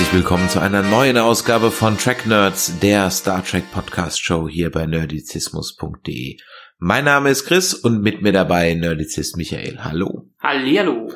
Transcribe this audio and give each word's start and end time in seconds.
Herzlich 0.00 0.16
willkommen 0.16 0.48
zu 0.48 0.60
einer 0.62 0.80
neuen 0.80 1.18
Ausgabe 1.18 1.70
von 1.70 1.98
Track 1.98 2.24
Nerds, 2.24 2.78
der 2.80 3.10
Star 3.10 3.44
Trek 3.44 3.70
Podcast 3.70 4.24
Show 4.24 4.48
hier 4.48 4.70
bei 4.70 4.86
nerdizismus.de. 4.86 6.38
Mein 6.78 7.04
Name 7.04 7.28
ist 7.28 7.44
Chris 7.44 7.74
und 7.74 8.00
mit 8.00 8.22
mir 8.22 8.32
dabei 8.32 8.72
Nerdizist 8.72 9.36
Michael. 9.36 9.84
Hallo. 9.84 10.30
Hallihallo. 10.42 11.12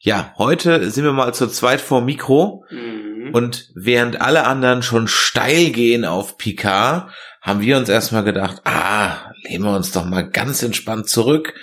Ja, 0.00 0.34
heute 0.36 0.90
sind 0.90 1.04
wir 1.04 1.12
mal 1.12 1.32
zu 1.32 1.46
zweit 1.46 1.80
vor 1.80 2.02
Mikro 2.02 2.66
Mhm. 2.70 3.30
und 3.32 3.70
während 3.74 4.20
alle 4.20 4.44
anderen 4.44 4.82
schon 4.82 5.08
steil 5.08 5.70
gehen 5.70 6.04
auf 6.04 6.36
Picard, 6.36 7.10
haben 7.40 7.62
wir 7.62 7.78
uns 7.78 7.88
erstmal 7.88 8.24
gedacht, 8.24 8.60
ah, 8.64 9.30
lehnen 9.44 9.64
wir 9.64 9.74
uns 9.74 9.92
doch 9.92 10.04
mal 10.04 10.28
ganz 10.28 10.62
entspannt 10.62 11.08
zurück 11.08 11.54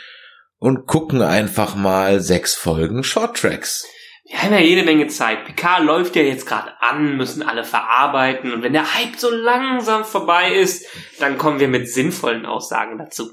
und 0.58 0.88
gucken 0.88 1.22
einfach 1.22 1.76
mal 1.76 2.20
sechs 2.20 2.56
Folgen 2.56 3.04
Short 3.04 3.38
Tracks. 3.38 3.86
Wir 4.26 4.42
haben 4.42 4.54
ja 4.54 4.60
jede 4.60 4.84
Menge 4.84 5.08
Zeit. 5.08 5.46
Picard 5.46 5.84
läuft 5.84 6.16
ja 6.16 6.22
jetzt 6.22 6.46
gerade 6.46 6.72
an, 6.82 7.18
müssen 7.18 7.44
alle 7.44 7.64
verarbeiten 7.64 8.54
und 8.54 8.64
wenn 8.64 8.74
der 8.74 8.94
Hype 8.96 9.18
so 9.18 9.30
langsam 9.30 10.06
vorbei 10.06 10.54
ist, 10.54 10.86
dann 11.20 11.38
kommen 11.38 11.60
wir 11.60 11.68
mit 11.68 11.90
sinnvollen 11.90 12.46
Aussagen 12.46 12.98
dazu. 12.98 13.32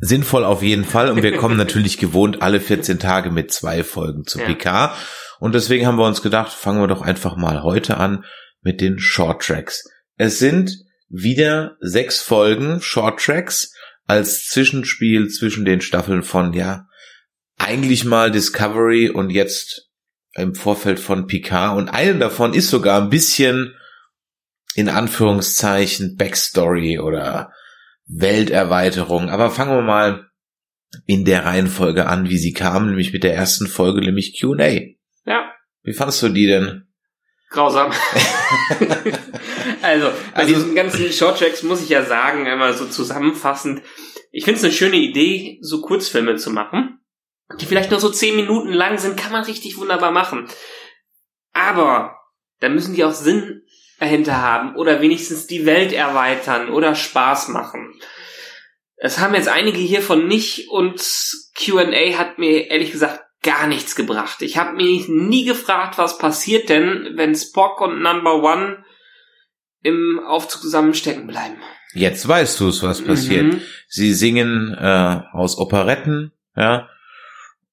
Sinnvoll 0.00 0.44
auf 0.44 0.62
jeden 0.62 0.84
Fall 0.84 1.10
und 1.10 1.22
wir 1.22 1.36
kommen 1.36 1.56
natürlich 1.58 1.98
gewohnt 1.98 2.40
alle 2.40 2.60
14 2.60 2.98
Tage 2.98 3.30
mit 3.30 3.52
zwei 3.52 3.84
Folgen 3.84 4.24
zu 4.24 4.38
Ja. 4.38 4.46
PK 4.46 4.96
und 5.38 5.54
deswegen 5.54 5.86
haben 5.86 5.98
wir 5.98 6.06
uns 6.06 6.22
gedacht, 6.22 6.52
fangen 6.52 6.80
wir 6.80 6.88
doch 6.88 7.02
einfach 7.02 7.36
mal 7.36 7.62
heute 7.62 7.98
an 7.98 8.24
mit 8.62 8.80
den 8.80 8.98
Short 8.98 9.42
Tracks. 9.42 9.84
Es 10.16 10.38
sind 10.38 10.76
wieder 11.08 11.76
sechs 11.80 12.22
Folgen 12.22 12.80
Short 12.80 13.20
Tracks 13.20 13.74
als 14.06 14.46
Zwischenspiel 14.46 15.28
zwischen 15.28 15.64
den 15.64 15.80
Staffeln 15.80 16.22
von, 16.22 16.52
ja, 16.52 16.86
eigentlich 17.58 18.04
mal 18.04 18.30
Discovery 18.30 19.10
und 19.10 19.30
jetzt 19.30 19.89
im 20.34 20.54
Vorfeld 20.54 21.00
von 21.00 21.26
Picard 21.26 21.76
und 21.76 21.88
eine 21.88 22.18
davon 22.18 22.54
ist 22.54 22.70
sogar 22.70 23.00
ein 23.00 23.10
bisschen 23.10 23.74
in 24.74 24.88
Anführungszeichen 24.88 26.16
Backstory 26.16 26.98
oder 27.00 27.52
Welterweiterung. 28.06 29.28
Aber 29.30 29.50
fangen 29.50 29.74
wir 29.76 29.82
mal 29.82 30.26
in 31.06 31.24
der 31.24 31.44
Reihenfolge 31.44 32.06
an, 32.06 32.28
wie 32.28 32.38
sie 32.38 32.52
kam, 32.52 32.88
nämlich 32.88 33.12
mit 33.12 33.22
der 33.24 33.34
ersten 33.34 33.66
Folge, 33.66 34.00
nämlich 34.00 34.38
Q&A. 34.40 34.80
Ja, 35.24 35.52
Wie 35.82 35.92
fandst 35.92 36.22
du 36.22 36.28
die 36.28 36.46
denn? 36.46 36.86
grausam. 37.50 37.90
also, 39.82 40.06
bei 40.06 40.12
Also- 40.34 40.54
diesen 40.54 40.74
ganzen 40.76 41.12
Shorttracks 41.12 41.62
muss 41.64 41.82
ich 41.82 41.88
ja 41.88 42.04
sagen, 42.04 42.46
einmal 42.46 42.74
so 42.74 42.86
zusammenfassend, 42.86 43.82
ich 44.30 44.44
finde 44.44 44.58
es 44.58 44.64
eine 44.64 44.72
schöne 44.72 44.96
Idee, 44.96 45.58
so 45.60 45.80
Kurzfilme 45.80 46.36
zu 46.36 46.50
machen, 46.50 46.99
die 47.58 47.66
vielleicht 47.66 47.90
nur 47.90 48.00
so 48.00 48.10
zehn 48.10 48.36
Minuten 48.36 48.72
lang 48.72 48.98
sind, 48.98 49.16
kann 49.16 49.32
man 49.32 49.44
richtig 49.44 49.76
wunderbar 49.76 50.12
machen. 50.12 50.48
Aber 51.52 52.16
da 52.60 52.68
müssen 52.68 52.94
die 52.94 53.04
auch 53.04 53.12
Sinn 53.12 53.62
dahinter 53.98 54.40
haben 54.40 54.76
oder 54.76 55.00
wenigstens 55.00 55.46
die 55.46 55.66
Welt 55.66 55.92
erweitern 55.92 56.70
oder 56.70 56.94
Spaß 56.94 57.48
machen. 57.48 57.94
Es 58.96 59.18
haben 59.18 59.34
jetzt 59.34 59.48
einige 59.48 59.78
hiervon 59.78 60.28
nicht 60.28 60.68
und 60.68 61.02
Q&A 61.58 62.18
hat 62.18 62.38
mir 62.38 62.70
ehrlich 62.70 62.92
gesagt 62.92 63.20
gar 63.42 63.66
nichts 63.66 63.96
gebracht. 63.96 64.42
Ich 64.42 64.58
habe 64.58 64.76
mich 64.76 65.08
nie 65.08 65.44
gefragt, 65.44 65.96
was 65.96 66.18
passiert 66.18 66.68
denn, 66.68 67.12
wenn 67.14 67.34
Spock 67.34 67.80
und 67.80 68.02
Number 68.02 68.42
One 68.42 68.84
im 69.82 70.20
Aufzug 70.26 70.60
zusammen 70.60 70.92
stecken 70.92 71.26
bleiben. 71.26 71.56
Jetzt 71.94 72.28
weißt 72.28 72.60
du 72.60 72.68
es, 72.68 72.82
was 72.82 73.02
passiert. 73.02 73.46
Mhm. 73.46 73.62
Sie 73.88 74.12
singen 74.12 74.76
äh, 74.78 75.22
aus 75.32 75.56
Operetten, 75.56 76.32
ja, 76.54 76.89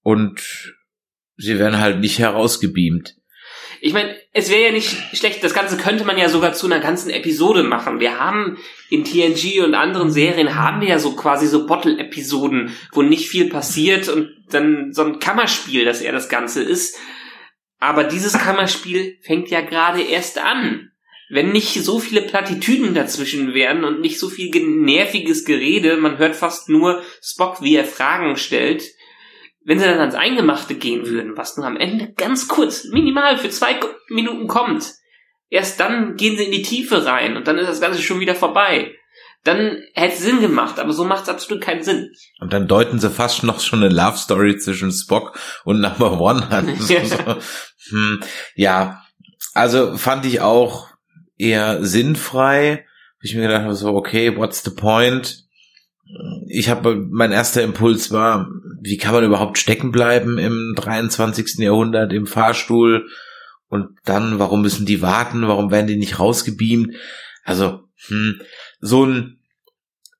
und 0.07 0.39
sie 1.35 1.59
werden 1.59 1.81
halt 1.81 1.99
nicht 1.99 2.17
herausgebeamt. 2.17 3.15
Ich 3.81 3.91
meine, 3.91 4.15
es 4.31 4.49
wäre 4.49 4.67
ja 4.67 4.71
nicht 4.71 4.95
schlecht, 5.13 5.43
das 5.43 5.53
Ganze 5.53 5.75
könnte 5.75 6.05
man 6.05 6.17
ja 6.17 6.29
sogar 6.29 6.53
zu 6.53 6.65
einer 6.65 6.79
ganzen 6.79 7.09
Episode 7.09 7.63
machen. 7.63 7.99
Wir 7.99 8.17
haben 8.17 8.57
in 8.89 9.03
TNG 9.03 9.61
und 9.65 9.75
anderen 9.75 10.09
Serien 10.09 10.55
haben 10.55 10.79
wir 10.79 10.87
ja 10.87 10.99
so 10.99 11.13
quasi 11.13 11.45
so 11.45 11.67
Bottle-Episoden, 11.67 12.71
wo 12.93 13.01
nicht 13.01 13.27
viel 13.27 13.49
passiert 13.49 14.07
und 14.07 14.29
dann 14.49 14.93
so 14.93 15.03
ein 15.03 15.19
Kammerspiel, 15.19 15.83
das 15.83 15.99
eher 15.99 16.13
das 16.13 16.29
Ganze 16.29 16.63
ist. 16.63 16.97
Aber 17.79 18.05
dieses 18.05 18.31
Kammerspiel 18.31 19.17
fängt 19.23 19.49
ja 19.49 19.59
gerade 19.59 20.01
erst 20.01 20.39
an. 20.39 20.91
Wenn 21.29 21.51
nicht 21.51 21.73
so 21.83 21.99
viele 21.99 22.21
Plattitüden 22.21 22.93
dazwischen 22.93 23.53
wären 23.53 23.83
und 23.83 23.99
nicht 23.99 24.19
so 24.19 24.29
viel 24.29 24.51
ge- 24.51 24.63
nerviges 24.65 25.43
Gerede, 25.43 25.97
man 25.97 26.17
hört 26.17 26.37
fast 26.37 26.69
nur 26.69 27.03
Spock, 27.21 27.61
wie 27.61 27.75
er 27.75 27.83
Fragen 27.83 28.37
stellt, 28.37 28.85
wenn 29.67 29.79
sie 29.79 29.85
dann 29.85 29.99
ans 29.99 30.15
Eingemachte 30.15 30.75
gehen 30.75 31.05
würden, 31.07 31.35
was 31.35 31.57
nur 31.57 31.67
am 31.67 31.75
Ende 31.75 32.13
ganz 32.13 32.47
kurz, 32.47 32.85
minimal 32.85 33.37
für 33.37 33.49
zwei 33.49 33.77
Minuten 34.07 34.47
kommt, 34.47 34.93
erst 35.49 35.81
dann 35.81 36.15
gehen 36.15 36.37
sie 36.37 36.45
in 36.45 36.51
die 36.51 36.61
Tiefe 36.61 37.05
rein 37.05 37.35
und 37.35 37.47
dann 37.47 37.57
ist 37.57 37.67
das 37.67 37.81
Ganze 37.81 38.01
schon 38.01 38.21
wieder 38.21 38.33
vorbei. 38.33 38.95
Dann 39.43 39.83
hätte 39.93 40.13
es 40.13 40.21
Sinn 40.21 40.39
gemacht, 40.39 40.79
aber 40.79 40.93
so 40.93 41.03
macht 41.03 41.23
es 41.23 41.29
absolut 41.29 41.61
keinen 41.61 41.83
Sinn. 41.83 42.13
Und 42.39 42.53
dann 42.53 42.69
deuten 42.69 42.99
sie 42.99 43.09
fast 43.09 43.43
noch 43.43 43.59
schon 43.59 43.83
eine 43.83 43.93
Love 43.93 44.17
Story 44.17 44.57
zwischen 44.57 44.89
Spock 44.89 45.37
und 45.65 45.81
Number 45.81 46.19
One 46.21 46.49
an. 46.49 46.73
Ja. 46.87 47.05
So, 47.05 47.17
hm, 47.89 48.21
ja, 48.55 49.03
also 49.53 49.97
fand 49.97 50.25
ich 50.25 50.39
auch 50.39 50.87
eher 51.37 51.83
sinnfrei. 51.83 52.85
Ich 53.19 53.35
mir 53.35 53.41
gedacht 53.41 53.63
habe, 53.63 53.75
so, 53.75 53.89
okay, 53.95 54.37
what's 54.37 54.63
the 54.63 54.71
point? 54.71 55.43
Ich 56.47 56.69
habe, 56.69 56.95
mein 56.95 57.33
erster 57.33 57.63
Impuls 57.63 58.13
war, 58.13 58.47
wie 58.81 58.97
kann 58.97 59.13
man 59.13 59.23
überhaupt 59.23 59.57
stecken 59.57 59.91
bleiben 59.91 60.37
im 60.37 60.73
23. 60.75 61.59
Jahrhundert 61.59 62.13
im 62.13 62.27
Fahrstuhl? 62.27 63.07
Und 63.69 63.89
dann, 64.05 64.39
warum 64.39 64.61
müssen 64.61 64.85
die 64.85 65.01
warten? 65.01 65.47
Warum 65.47 65.71
werden 65.71 65.87
die 65.87 65.97
nicht 65.97 66.19
rausgebeamt? 66.19 66.95
Also, 67.43 67.81
hm, 68.07 68.41
so 68.79 69.05
ein, 69.05 69.39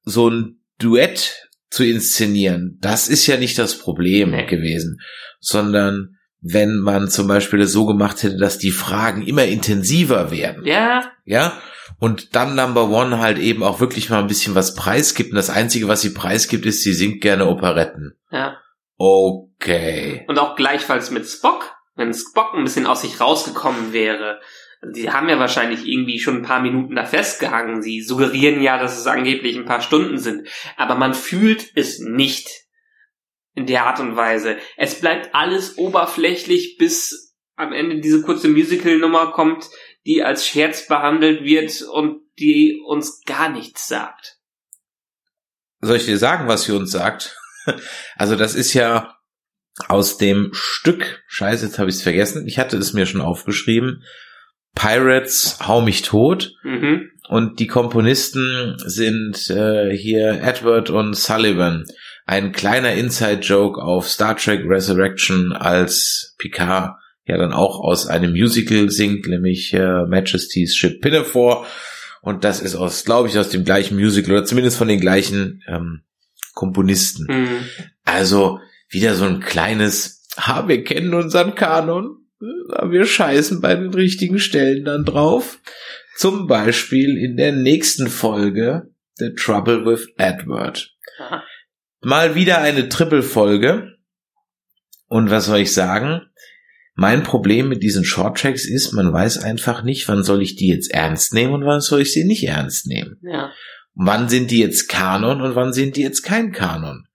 so 0.04 0.30
ein 0.30 0.60
Duett 0.80 1.48
zu 1.70 1.84
inszenieren, 1.86 2.78
das 2.82 3.08
ist 3.10 3.28
ja 3.28 3.38
nicht 3.38 3.58
das 3.58 3.78
Problem 3.78 4.32
Nee. 4.32 4.46
gewesen, 4.46 5.00
sondern 5.40 6.18
wenn 6.40 6.78
man 6.78 7.10
zum 7.10 7.28
Beispiel 7.28 7.60
das 7.60 7.72
so 7.72 7.86
gemacht 7.86 8.24
hätte, 8.24 8.38
dass 8.38 8.58
die 8.58 8.72
Fragen 8.72 9.26
immer 9.26 9.46
intensiver 9.46 10.32
werden, 10.32 10.66
Ja, 10.66 11.12
ja, 11.26 11.60
und 12.00 12.36
dann 12.36 12.56
Number 12.56 12.90
One 12.90 13.20
halt 13.20 13.40
eben 13.40 13.64
auch 13.64 13.80
wirklich 13.80 14.10
mal 14.10 14.20
ein 14.20 14.28
bisschen 14.28 14.56
was 14.56 14.76
preisgibt. 14.76 15.32
Und 15.32 15.36
das 15.36 15.50
Einzige, 15.50 15.88
was 15.88 16.02
sie 16.02 16.14
preisgibt, 16.14 16.66
ist, 16.66 16.84
sie 16.84 16.94
singt 16.94 17.22
gerne 17.22 17.48
Operetten. 17.48 18.18
ja. 18.32 18.58
Okay. 19.00 20.26
Und 20.28 20.40
auch 20.40 20.56
gleichfalls 20.56 21.12
mit 21.12 21.28
Spock, 21.28 21.76
wenn 21.96 22.14
Spock 22.14 22.56
ein 22.56 22.64
bisschen 22.64 22.88
aus 22.88 23.02
sich 23.02 23.22
rausgekommen 23.22 23.94
wäre. 23.94 24.40
Die 24.94 25.12
haben 25.12 25.30
ja 25.30 25.40
wahrscheinlich 25.40 25.86
irgendwie 25.86 26.20
schon 26.20 26.38
ein 26.38 26.44
paar 26.44 26.62
Minuten 26.62 26.96
da 26.96 27.06
festgehangen. 27.06 27.82
Sie 27.82 28.02
suggerieren 28.02 28.62
ja, 28.62 28.80
dass 28.80 28.98
es 28.98 29.06
angeblich 29.06 29.56
ein 29.56 29.66
paar 29.66 29.82
Stunden 29.82 30.18
sind. 30.18 30.48
Aber 30.78 30.96
man 30.96 31.14
fühlt 31.14 31.72
es 31.76 32.00
nicht 32.00 32.48
in 33.54 33.66
der 33.66 33.86
Art 33.86 34.00
und 34.00 34.16
Weise. 34.16 34.58
Es 34.78 35.00
bleibt 35.00 35.34
alles 35.34 35.78
oberflächlich, 35.78 36.78
bis 36.78 37.36
am 37.56 37.74
Ende 37.74 38.00
diese 38.00 38.22
kurze 38.22 38.48
Musical-Nummer 38.48 39.32
kommt, 39.32 39.68
die 40.08 40.24
als 40.24 40.48
Scherz 40.48 40.88
behandelt 40.88 41.44
wird 41.44 41.82
und 41.84 42.22
die 42.40 42.82
uns 42.86 43.22
gar 43.26 43.50
nichts 43.50 43.88
sagt. 43.88 44.38
Soll 45.82 45.98
ich 45.98 46.06
dir 46.06 46.18
sagen, 46.18 46.48
was 46.48 46.64
sie 46.64 46.72
uns 46.72 46.92
sagt? 46.92 47.38
Also 48.16 48.38
das 48.38 48.56
ist 48.56 48.74
ja 48.74 49.18
aus 49.90 50.18
dem 50.18 50.52
Stück, 50.54 51.22
scheiße, 51.28 51.66
jetzt 51.66 51.80
habe 51.80 51.90
ich 51.90 51.98
es 51.98 52.02
vergessen, 52.02 52.48
ich 52.48 52.60
hatte 52.60 52.78
es 52.78 52.94
mir 52.94 53.06
schon 53.06 53.20
aufgeschrieben, 53.20 54.06
Pirates, 54.74 55.58
hau 55.68 55.82
mich 55.82 56.04
tot. 56.04 56.54
Mhm. 56.64 57.12
Und 57.28 57.60
die 57.60 57.68
Komponisten 57.68 58.78
sind 58.78 59.50
äh, 59.50 59.92
hier 59.96 60.40
Edward 60.42 60.90
und 60.90 61.16
Sullivan. 61.16 61.86
Ein 62.26 62.54
kleiner 62.54 62.94
Inside-Joke 62.94 63.82
auf 63.82 64.08
Star 64.08 64.38
Trek 64.38 64.62
Resurrection, 64.66 65.52
als 65.52 66.36
Picard 66.38 66.96
ja 67.28 67.38
dann 67.38 67.54
auch 67.54 67.80
aus 67.80 68.08
einem 68.08 68.32
Musical 68.32 68.90
singt, 68.90 69.28
nämlich 69.28 69.74
äh, 69.74 70.06
Majesty's 70.06 70.76
Ship 70.76 71.02
Pinafore. 71.02 71.66
Und 72.22 72.44
das 72.44 72.62
ist 72.62 72.76
aus, 72.76 73.06
glaube 73.06 73.28
ich, 73.28 73.38
aus 73.38 73.50
dem 73.50 73.64
gleichen 73.64 73.96
Musical 73.96 74.34
oder 74.34 74.46
zumindest 74.46 74.78
von 74.78 74.88
den 74.88 75.00
gleichen 75.00 75.64
ähm, 75.68 76.02
Komponisten. 76.54 77.28
Mhm. 77.30 77.60
Also 78.04 78.60
wieder 78.90 79.16
so 79.16 79.26
ein 79.26 79.40
kleines, 79.40 80.28
ha, 80.38 80.68
wir 80.68 80.84
kennen 80.84 81.14
unseren 81.14 81.56
Kanon, 81.56 82.18
aber 82.72 82.92
wir 82.92 83.06
scheißen 83.06 83.62
bei 83.62 83.76
den 83.76 83.94
richtigen 83.94 84.40
Stellen 84.40 84.86
dann 84.86 85.06
drauf. 85.06 85.60
Zum 86.16 86.48
Beispiel 86.48 87.18
in 87.18 87.38
der 87.38 87.52
nächsten 87.52 88.08
Folge 88.08 88.90
The 89.18 89.34
Trouble 89.36 89.86
with 89.86 90.08
Edward. 90.18 90.96
Mal 92.02 92.36
wieder 92.36 92.60
eine 92.60 92.90
Triple-Folge. 92.90 93.98
Und 95.08 95.30
was 95.30 95.46
soll 95.46 95.60
ich 95.60 95.74
sagen? 95.74 96.27
Mein 97.00 97.22
Problem 97.22 97.70
mit 97.70 97.84
diesen 97.84 98.04
Shorttracks 98.04 98.66
ist, 98.66 98.92
man 98.92 99.14
weiß 99.14 99.44
einfach 99.44 99.84
nicht, 99.84 100.08
wann 100.08 100.24
soll 100.24 100.42
ich 100.42 100.56
die 100.56 100.68
jetzt 100.68 100.92
ernst 100.92 101.32
nehmen 101.32 101.54
und 101.54 101.64
wann 101.64 101.80
soll 101.80 102.02
ich 102.02 102.12
sie 102.12 102.24
nicht 102.24 102.44
ernst 102.44 102.88
nehmen. 102.88 103.20
Ja. 103.22 103.52
Wann 103.94 104.30
sind 104.30 104.50
die 104.50 104.58
jetzt 104.58 104.90
Kanon 104.90 105.42
und 105.42 105.56
wann 105.56 105.74
sind 105.74 105.96
die 105.96 106.02
jetzt 106.02 106.24
kein 106.24 106.52
Kanon? 106.52 107.08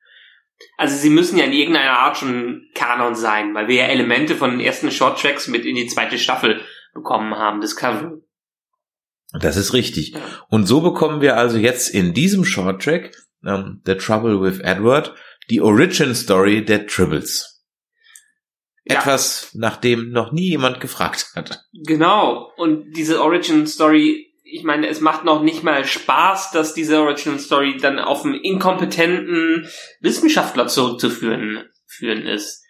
Also 0.78 0.96
sie 0.96 1.10
müssen 1.10 1.36
ja 1.36 1.46
in 1.46 1.52
irgendeiner 1.52 1.98
Art 1.98 2.16
schon 2.16 2.62
Kanon 2.76 3.16
sein, 3.16 3.56
weil 3.56 3.66
wir 3.66 3.74
ja 3.74 3.86
Elemente 3.86 4.36
von 4.36 4.52
den 4.52 4.60
ersten 4.60 4.92
Shorttracks 4.92 5.48
mit 5.48 5.64
in 5.64 5.74
die 5.74 5.88
zweite 5.88 6.16
Staffel 6.16 6.60
bekommen 6.94 7.34
haben, 7.34 7.60
Discovery. 7.60 8.22
Das 9.32 9.56
ist 9.56 9.72
richtig. 9.72 10.12
Ja. 10.12 10.20
Und 10.48 10.66
so 10.66 10.80
bekommen 10.80 11.20
wir 11.20 11.36
also 11.36 11.58
jetzt 11.58 11.88
in 11.88 12.14
diesem 12.14 12.44
Shorttrack, 12.44 13.16
ähm, 13.44 13.82
The 13.84 13.96
Trouble 13.96 14.40
with 14.40 14.60
Edward, 14.60 15.12
die 15.50 15.60
Origin 15.60 16.14
Story 16.14 16.64
der 16.64 16.86
Tribbles. 16.86 17.51
Ja. 18.84 18.98
Etwas, 18.98 19.50
nach 19.54 19.76
dem 19.76 20.10
noch 20.10 20.32
nie 20.32 20.50
jemand 20.50 20.80
gefragt 20.80 21.32
hat. 21.36 21.64
Genau. 21.72 22.52
Und 22.56 22.92
diese 22.96 23.22
Origin 23.22 23.66
Story, 23.66 24.34
ich 24.44 24.64
meine, 24.64 24.88
es 24.88 25.00
macht 25.00 25.24
noch 25.24 25.42
nicht 25.42 25.62
mal 25.62 25.84
Spaß, 25.84 26.50
dass 26.50 26.74
diese 26.74 27.00
Origin 27.00 27.38
Story 27.38 27.76
dann 27.80 28.00
auf 28.00 28.24
einen 28.24 28.34
inkompetenten 28.34 29.68
Wissenschaftler 30.00 30.66
zurückzuführen 30.66 31.68
führen 31.86 32.26
ist. 32.26 32.64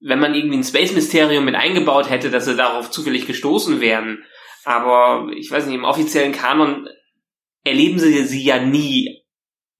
Wenn 0.00 0.18
man 0.18 0.34
irgendwie 0.34 0.58
ein 0.58 0.64
Space-Mysterium 0.64 1.44
mit 1.44 1.54
eingebaut 1.54 2.10
hätte, 2.10 2.30
dass 2.30 2.46
sie 2.46 2.56
darauf 2.56 2.90
zufällig 2.90 3.26
gestoßen 3.26 3.80
wären. 3.80 4.24
Aber 4.64 5.30
ich 5.36 5.50
weiß 5.50 5.66
nicht, 5.66 5.76
im 5.76 5.84
offiziellen 5.84 6.32
Kanon 6.32 6.88
erleben 7.64 8.00
sie 8.00 8.24
sie 8.24 8.42
ja 8.42 8.58
nie 8.64 9.22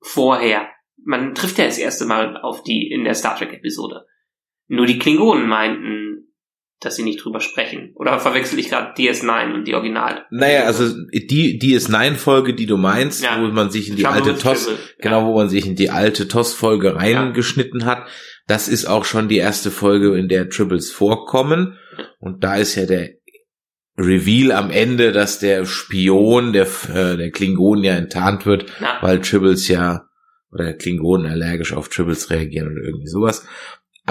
vorher. 0.01 0.69
Man 1.05 1.35
trifft 1.35 1.59
ja 1.59 1.65
das 1.65 1.79
erste 1.79 2.05
Mal 2.05 2.37
auf 2.37 2.63
die 2.63 2.89
in 2.89 3.03
der 3.03 3.15
Star 3.15 3.37
Trek-Episode. 3.37 4.07
Nur 4.69 4.87
die 4.87 4.99
Klingonen 4.99 5.49
meinten, 5.49 6.09
dass 6.81 6.97
sie 6.97 7.05
nicht 7.05 7.25
drüber 7.25 7.41
sprechen. 7.41 7.93
Oder 7.95 8.19
verwechsel 8.19 8.59
ich 8.59 8.69
gerade 8.71 8.93
DS9 8.95 9.55
und 9.55 9.69
die 9.69 9.75
Original? 9.75 10.25
Naja, 10.31 10.65
also 10.65 10.93
die, 11.13 11.59
die 11.59 11.75
ist 11.75 11.89
Nein-Folge, 11.89 12.55
die 12.55 12.67
du 12.67 12.77
meinst, 12.77 13.23
Ja. 13.23 13.41
wo 13.41 13.47
man 13.53 13.71
sich 13.71 13.89
in 13.89 13.97
die 13.97 14.07
alte 14.07 14.37
TOS, 14.37 14.65
Trouble. 14.67 14.79
genau, 14.99 15.27
wo 15.27 15.35
man 15.37 15.49
sich 15.49 15.67
in 15.67 15.77
die 15.77 15.91
alte 15.91 16.27
TOS-Folge 16.27 16.97
reingeschnitten 16.97 17.85
hat. 17.85 18.09
Das 18.49 18.67
ist 18.67 18.87
auch 18.87 19.05
schon 19.05 19.29
die 19.29 19.37
erste 19.37 19.71
Folge, 19.71 20.17
in 20.19 20.29
der 20.29 20.49
Tribbles 20.49 20.91
vorkommen. 20.91 21.79
Und 22.19 22.43
da 22.43 22.57
ist 22.57 22.75
ja 22.75 22.87
der 22.87 23.11
Reveal 23.97 24.53
am 24.53 24.71
Ende, 24.71 25.13
dass 25.13 25.39
der 25.39 25.65
Spion 25.67 26.53
der, 26.53 26.67
äh, 26.93 27.17
der 27.17 27.31
Klingonen 27.31 27.85
ja 27.85 27.93
enttarnt 27.95 28.47
wird, 28.47 28.67
Ja. 28.81 28.99
weil 29.03 29.21
Tribbles 29.21 29.69
ja, 29.69 30.07
oder 30.51 30.73
Klingonen 30.73 31.31
allergisch 31.31 31.73
auf 31.75 31.89
Tribbles 31.91 32.31
reagieren 32.31 32.73
oder 32.73 32.83
irgendwie 32.85 33.07
sowas. 33.09 33.47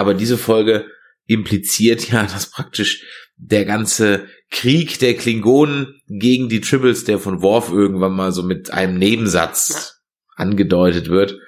Aber 0.02 0.14
diese 0.14 0.36
Folge 0.36 0.90
impliziert 1.28 2.10
ja, 2.10 2.22
dass 2.32 2.50
praktisch 2.50 3.06
der 3.36 3.64
ganze 3.64 4.26
Krieg 4.50 4.98
der 4.98 5.14
Klingonen 5.14 6.00
gegen 6.08 6.48
die 6.48 6.60
Tribbles, 6.60 7.04
der 7.04 7.20
von 7.20 7.40
Worf 7.40 7.70
irgendwann 7.70 8.16
mal 8.16 8.32
so 8.32 8.42
mit 8.42 8.72
einem 8.72 8.98
Nebensatz 8.98 10.02
angedeutet 10.34 11.08
wird, 11.08 11.38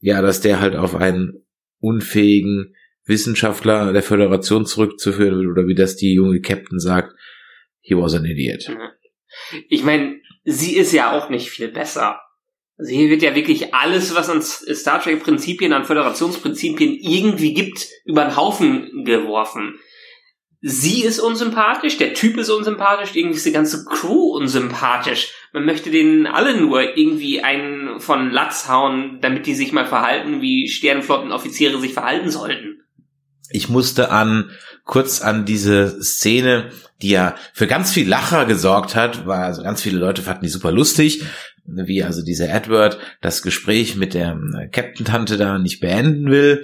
ja, 0.00 0.20
dass 0.20 0.42
der 0.42 0.60
halt 0.60 0.76
auf 0.76 0.94
einen 0.94 1.46
unfähigen 1.80 2.74
Wissenschaftler 3.06 3.94
der 3.94 4.02
Föderation 4.02 4.66
zurückzuführen 4.66 5.38
wird 5.38 5.50
oder 5.50 5.66
wie 5.66 5.74
das 5.74 5.96
die 5.96 6.12
junge 6.12 6.42
Captain 6.42 6.78
sagt, 6.78 7.14
he 7.80 7.96
was 7.96 8.12
an 8.12 8.26
idiot. 8.26 8.70
Ich 9.70 9.82
meine, 9.82 10.20
sie 10.44 10.76
ist 10.76 10.92
ja 10.92 11.12
auch 11.12 11.30
nicht 11.30 11.48
viel 11.48 11.68
besser. 11.68 12.20
Also 12.76 12.92
hier 12.92 13.08
wird 13.08 13.22
ja 13.22 13.34
wirklich 13.34 13.72
alles, 13.72 14.14
was 14.14 14.28
an 14.28 14.42
Star 14.42 15.00
Trek 15.00 15.22
Prinzipien, 15.22 15.72
an 15.72 15.84
Föderationsprinzipien 15.84 16.94
irgendwie 16.94 17.54
gibt, 17.54 17.86
über 18.04 18.24
den 18.24 18.36
Haufen 18.36 19.04
geworfen. 19.04 19.78
Sie 20.66 21.02
ist 21.02 21.20
unsympathisch, 21.20 21.98
der 21.98 22.14
Typ 22.14 22.38
ist 22.38 22.48
unsympathisch, 22.48 23.14
irgendwie 23.14 23.36
ist 23.36 23.44
die 23.44 23.52
ganze 23.52 23.84
Crew 23.84 24.34
unsympathisch. 24.34 25.32
Man 25.52 25.66
möchte 25.66 25.90
denen 25.90 26.26
alle 26.26 26.58
nur 26.58 26.96
irgendwie 26.96 27.42
einen 27.42 28.00
von 28.00 28.30
Latz 28.30 28.66
hauen, 28.66 29.18
damit 29.20 29.46
die 29.46 29.54
sich 29.54 29.72
mal 29.72 29.86
verhalten, 29.86 30.40
wie 30.40 30.68
Sternenflottenoffiziere 30.68 31.78
sich 31.80 31.92
verhalten 31.92 32.30
sollten. 32.30 32.80
Ich 33.50 33.68
musste 33.68 34.10
an 34.10 34.50
kurz 34.84 35.20
an 35.20 35.44
diese 35.44 36.02
Szene, 36.02 36.70
die 37.02 37.10
ja 37.10 37.36
für 37.52 37.66
ganz 37.66 37.92
viel 37.92 38.08
Lacher 38.08 38.46
gesorgt 38.46 38.94
hat, 38.94 39.26
war 39.26 39.44
also 39.44 39.62
ganz 39.62 39.82
viele 39.82 39.98
Leute 39.98 40.22
fanden 40.22 40.44
die 40.44 40.48
super 40.48 40.72
lustig, 40.72 41.22
wie 41.66 42.02
also 42.02 42.22
dieser 42.22 42.48
Edward 42.50 42.98
das 43.20 43.42
Gespräch 43.42 43.96
mit 43.96 44.14
der 44.14 44.38
äh, 44.58 44.68
Captain 44.68 45.06
Tante 45.06 45.36
da 45.36 45.58
nicht 45.58 45.80
beenden 45.80 46.30
will 46.30 46.62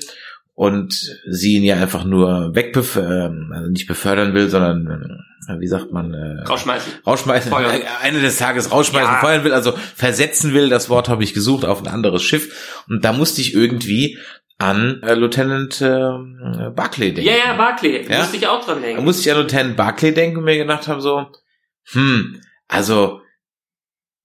und 0.54 0.92
sie 1.28 1.54
ihn 1.54 1.64
ja 1.64 1.76
einfach 1.76 2.04
nur 2.04 2.54
wegbef 2.54 2.96
äh, 2.96 3.00
also 3.00 3.70
nicht 3.70 3.86
befördern 3.86 4.34
will, 4.34 4.48
sondern 4.48 5.22
äh, 5.48 5.58
wie 5.58 5.66
sagt 5.68 5.90
man 5.90 6.12
äh, 6.12 6.42
Rausschmeißen. 6.42 6.92
rausschmeißen, 7.06 7.50
Feuern. 7.50 7.80
Ende 8.04 8.20
des 8.20 8.36
Tages 8.38 8.70
rausschmeißen, 8.70 9.14
Ja. 9.14 9.20
feuern 9.20 9.42
will, 9.44 9.52
also 9.54 9.72
versetzen 9.94 10.52
will, 10.52 10.68
das 10.68 10.90
Wort 10.90 11.08
habe 11.08 11.24
ich 11.24 11.32
gesucht 11.34 11.64
auf 11.64 11.80
ein 11.80 11.88
anderes 11.88 12.22
Schiff 12.22 12.82
und 12.88 13.04
da 13.04 13.12
musste 13.14 13.40
ich 13.40 13.54
irgendwie 13.54 14.18
an 14.58 15.02
äh, 15.02 15.14
Lieutenant 15.14 15.80
äh, 15.80 16.68
Barclay 16.76 17.12
denken. 17.14 17.30
Ja, 17.30 17.36
ja, 17.52 17.56
Barclay. 17.56 18.06
Ja? 18.06 18.18
Musste 18.18 18.36
ich 18.36 18.46
auch 18.46 18.62
dran 18.62 18.82
Da 18.82 18.86
denken. 18.88 19.04
musste 19.04 19.22
ich 19.22 19.34
an 19.34 19.40
Lieutenant 19.40 19.76
Barclay 19.78 20.12
denken 20.12 20.36
und 20.36 20.44
mir 20.44 20.58
gedacht 20.58 20.86
haben 20.86 21.00
so, 21.00 21.26
hm, 21.92 22.38
also 22.68 23.22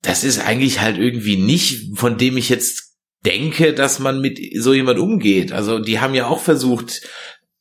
das 0.06 0.24
ist 0.24 0.40
eigentlich 0.46 0.82
halt 0.82 0.98
irgendwie 0.98 1.38
nicht, 1.38 1.98
von 1.98 2.18
dem 2.18 2.38
ich 2.38 2.50
jetzt 2.50 2.94
denke, 3.26 3.74
dass 3.74 4.00
man 4.00 4.22
mit 4.22 4.40
so 4.60 4.74
jemand 4.74 5.00
umgeht. 5.00 5.52
Also 5.52 5.80
die 5.80 6.00
haben 6.00 6.14
ja 6.14 6.28
auch 6.28 6.42
versucht, 6.42 7.02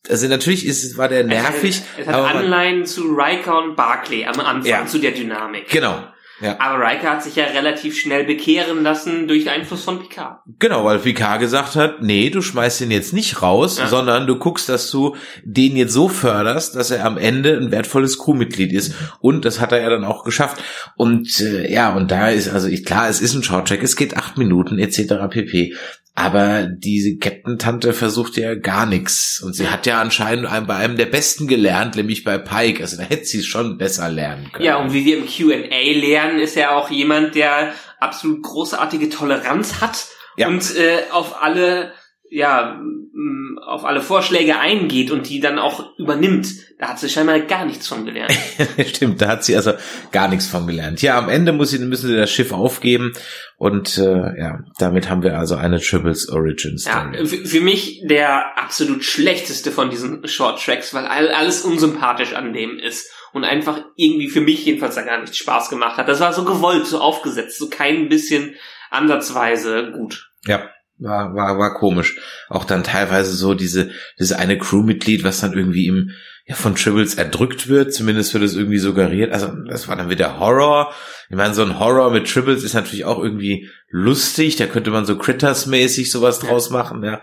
also 0.09 0.29
natürlich 0.29 0.67
ist, 0.67 0.99
war 0.99 1.09
der 1.09 1.25
nervig, 1.25 1.77
Es 1.99 2.07
hat, 2.07 2.15
es 2.23 2.27
hat 2.29 2.35
Anleihen 2.37 2.85
zu 2.85 3.05
Riker 3.15 3.63
und 3.63 3.75
Barclay 3.77 4.27
am 4.27 4.39
Anfang, 4.41 4.71
Ja. 4.71 4.87
zu 4.87 4.99
der 4.99 5.13
Dynamik. 5.13 5.69
genau, 5.69 6.05
ja, 6.45 6.61
Aber 6.61 6.85
Riker 6.85 7.11
hat 7.11 7.23
sich 7.23 7.37
ja 7.37 7.45
relativ 7.47 7.99
schnell 7.99 8.25
bekehren 8.25 8.83
lassen 8.83 9.27
durch 9.27 9.49
Einfluss 9.51 9.83
von 9.85 9.99
Picard. 10.01 10.41
genau, 10.59 10.85
weil 10.85 10.99
Picard 10.99 11.41
gesagt 11.41 11.75
hat, 11.77 12.03
nee, 12.03 12.31
du 12.31 12.43
schmeißt 12.43 12.83
ihn 12.83 12.91
jetzt 12.91 13.13
nicht 13.13 13.43
raus, 13.43 13.79
Ja. 13.79 13.87
sondern 13.89 14.27
du 14.27 14.37
guckst, 14.37 14.69
dass 14.69 14.91
du 14.91 15.17
den 15.45 15.77
jetzt 15.77 15.93
so 15.93 16.09
förderst, 16.09 16.77
dass 16.77 16.91
er 16.91 17.05
am 17.05 17.17
Ende 17.19 17.57
ein 17.57 17.71
wertvolles 17.71 18.19
Crewmitglied 18.19 18.73
ist. 18.73 18.95
Und 19.21 19.45
das 19.45 19.61
hat 19.61 19.73
er 19.73 19.81
ja 19.81 19.89
dann 19.91 20.05
auch 20.05 20.25
geschafft. 20.25 20.63
Und 20.97 21.41
äh, 21.41 21.73
ja, 21.73 21.95
und 21.95 22.11
da 22.11 22.29
ist 22.29 22.49
also 22.53 22.69
ich, 22.69 22.85
klar, 22.85 23.09
es 23.09 23.21
ist 23.21 23.35
ein 23.35 23.43
Shorttrack, 23.43 23.83
es 23.83 23.97
geht 23.97 24.17
acht 24.17 24.37
Minuten 24.39 24.79
etc. 24.79 25.15
pp. 25.31 25.75
Aber 26.17 26.69
diese 26.69 27.17
Captain-Tante 27.17 27.93
versucht 27.93 28.37
ja 28.37 28.55
gar 28.55 28.87
nichts. 28.87 29.41
Und 29.45 29.55
sie 29.57 29.69
hat 29.69 29.85
ja 29.87 30.01
anscheinend 30.01 30.47
ein- 30.47 30.67
bei 30.67 30.77
einem 30.77 30.97
der 30.97 31.07
Besten 31.07 31.49
gelernt, 31.49 31.97
nämlich 31.97 32.23
bei 32.23 32.39
Pike. 32.39 32.83
Also 32.83 32.97
da 32.97 33.03
hätte 33.03 33.25
sie 33.25 33.41
es 33.41 33.47
schon 33.47 33.79
besser 33.79 34.09
lernen 34.09 34.51
können. 34.53 34.65
Ja, 34.65 34.77
und 34.77 34.93
wie 34.93 35.05
wir 35.05 35.19
im 35.19 35.27
Q&A 35.27 35.93
lernen, 35.99 36.39
ist 36.39 36.57
er 36.57 36.77
auch 36.77 36.89
jemand, 36.91 37.35
der 37.35 37.73
absolut 37.99 38.43
großartige 38.45 39.09
Toleranz 39.09 39.81
hat 39.81 40.07
Ja. 40.37 40.47
und 40.47 40.77
äh, 40.77 40.99
auf 41.11 41.43
alle 41.43 41.93
ja 42.35 42.81
m, 42.81 43.59
auf 43.65 43.85
alle 43.85 44.03
Vorschläge 44.03 44.59
eingeht 44.59 45.11
und 45.13 45.29
die 45.29 45.39
dann 45.39 45.59
auch 45.59 45.97
übernimmt. 45.99 46.49
Da 46.79 46.89
hat 46.89 46.99
sie 46.99 47.09
scheinbar 47.09 47.39
gar 47.41 47.65
nichts 47.65 47.87
von 47.87 48.05
gelernt. 48.05 48.37
Stimmt, 48.87 49.23
da 49.23 49.29
hat 49.29 49.45
sie 49.45 49.55
also 49.55 49.73
gar 50.11 50.29
nichts 50.29 50.47
von 50.47 50.67
gelernt. 50.67 51.01
Ja, 51.01 51.17
am 51.17 51.29
Ende 51.29 51.53
muss 51.53 51.71
sie, 51.71 51.79
müssen 51.79 52.09
sie 52.09 52.17
das 52.17 52.31
Schiff 52.31 52.53
aufgeben 52.53 53.13
und 53.57 53.99
äh, 53.99 54.39
ja, 54.39 54.59
damit 54.79 55.09
haben 55.09 55.23
wir 55.23 55.39
also 55.39 55.55
eine 55.55 55.81
Triples 55.81 56.29
Origin 56.29 56.77
Ja, 56.85 57.13
für, 57.25 57.47
für 57.47 57.61
mich 57.61 58.03
der 58.05 58.59
absolut 58.59 59.05
schlechteste 59.05 59.71
von 59.71 59.91
diesen 59.91 60.27
Short 60.27 60.63
Tracks, 60.63 60.93
weil 60.93 61.07
all, 61.07 61.29
alles 61.29 61.63
unsympathisch 61.63 62.35
an 62.35 62.53
dem 62.53 62.79
ist 62.79 63.11
und 63.33 63.45
einfach 63.45 63.81
irgendwie 63.97 64.29
für 64.29 64.41
mich 64.41 64.65
jedenfalls 64.67 64.97
da 64.97 65.03
gar 65.03 65.21
nicht 65.21 65.37
Spaß 65.37 65.71
gemacht 65.71 65.99
hat. 65.99 66.09
Das 66.09 66.21
war 66.21 66.33
so 66.33 66.45
gewollt, 66.45 66.87
so 66.87 66.99
aufgesetzt, 66.99 67.59
so 67.59 67.69
kein 67.69 68.09
bisschen 68.09 68.57
ansatzweise 68.91 69.93
gut. 69.93 70.31
Ja, 70.47 70.69
war, 70.99 71.35
war, 71.35 71.59
war 71.59 71.75
komisch. 71.75 72.19
Auch 72.49 72.65
dann 72.65 72.85
teilweise 72.85 73.33
so 73.35 73.55
diese, 73.55 73.91
diese 74.19 74.39
eine 74.39 74.59
Crewmitglied, 74.59 75.25
was 75.25 75.41
dann 75.41 75.53
irgendwie 75.53 75.87
im, 75.87 76.11
ja, 76.47 76.55
von 76.55 76.75
Tribbles 76.75 77.15
erdrückt 77.15 77.69
wird, 77.69 77.95
zumindest 77.95 78.35
wird 78.35 78.45
es 78.45 78.55
irgendwie 78.55 78.79
suggeriert. 78.79 79.33
Also, 79.33 79.51
das 79.69 79.89
war 79.89 79.97
dann 79.97 80.11
wieder 80.11 80.39
Horror. 80.39 80.93
Ich 81.31 81.37
meine, 81.37 81.55
so 81.55 81.63
ein 81.63 81.79
Horror 81.79 82.11
mit 82.11 82.31
Tribbles 82.31 82.65
ist 82.65 82.75
natürlich 82.75 83.07
auch 83.07 83.19
irgendwie 83.19 83.71
lustig. 83.89 84.57
Da 84.57 84.67
könnte 84.67 84.91
man 84.91 85.07
so 85.07 85.17
Critters-mäßig 85.17 86.11
sowas 86.11 86.41
draus 86.41 86.71
machen, 86.71 87.03
ja. 87.03 87.23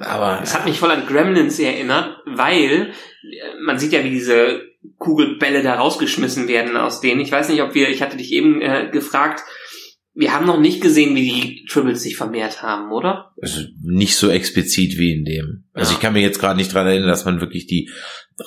Aber, 0.00 0.40
Es 0.42 0.54
hat 0.54 0.64
mich 0.64 0.78
voll 0.78 0.90
an 0.90 1.06
Gremlins 1.06 1.58
erinnert, 1.58 2.16
weil 2.24 2.92
äh, 3.22 3.60
man 3.62 3.78
sieht 3.78 3.92
ja, 3.92 4.02
wie 4.04 4.10
diese 4.10 4.62
Kugelbälle 4.98 5.62
da 5.62 5.74
rausgeschmissen 5.74 6.48
werden 6.48 6.76
aus 6.76 7.00
denen. 7.00 7.20
Ich 7.20 7.32
weiß 7.32 7.50
nicht, 7.50 7.62
ob 7.62 7.74
wir, 7.74 7.90
ich 7.90 8.00
hatte 8.00 8.16
dich 8.16 8.32
eben 8.32 8.62
äh, 8.62 8.88
gefragt, 8.90 9.42
wir 10.18 10.32
haben 10.32 10.46
noch 10.46 10.58
nicht 10.58 10.80
gesehen, 10.80 11.14
wie 11.14 11.30
die 11.30 11.64
Tribbles 11.66 12.02
sich 12.02 12.16
vermehrt 12.16 12.62
haben, 12.62 12.90
oder? 12.90 13.32
Also 13.40 13.60
nicht 13.82 14.16
so 14.16 14.30
explizit 14.30 14.96
wie 14.96 15.12
in 15.12 15.24
dem. 15.26 15.64
Also 15.74 15.90
Ja. 15.90 15.96
ich 15.96 16.02
kann 16.02 16.14
mich 16.14 16.22
jetzt 16.22 16.40
gerade 16.40 16.56
nicht 16.56 16.72
dran 16.72 16.86
erinnern, 16.86 17.08
dass 17.08 17.26
man 17.26 17.40
wirklich 17.42 17.66
die 17.66 17.90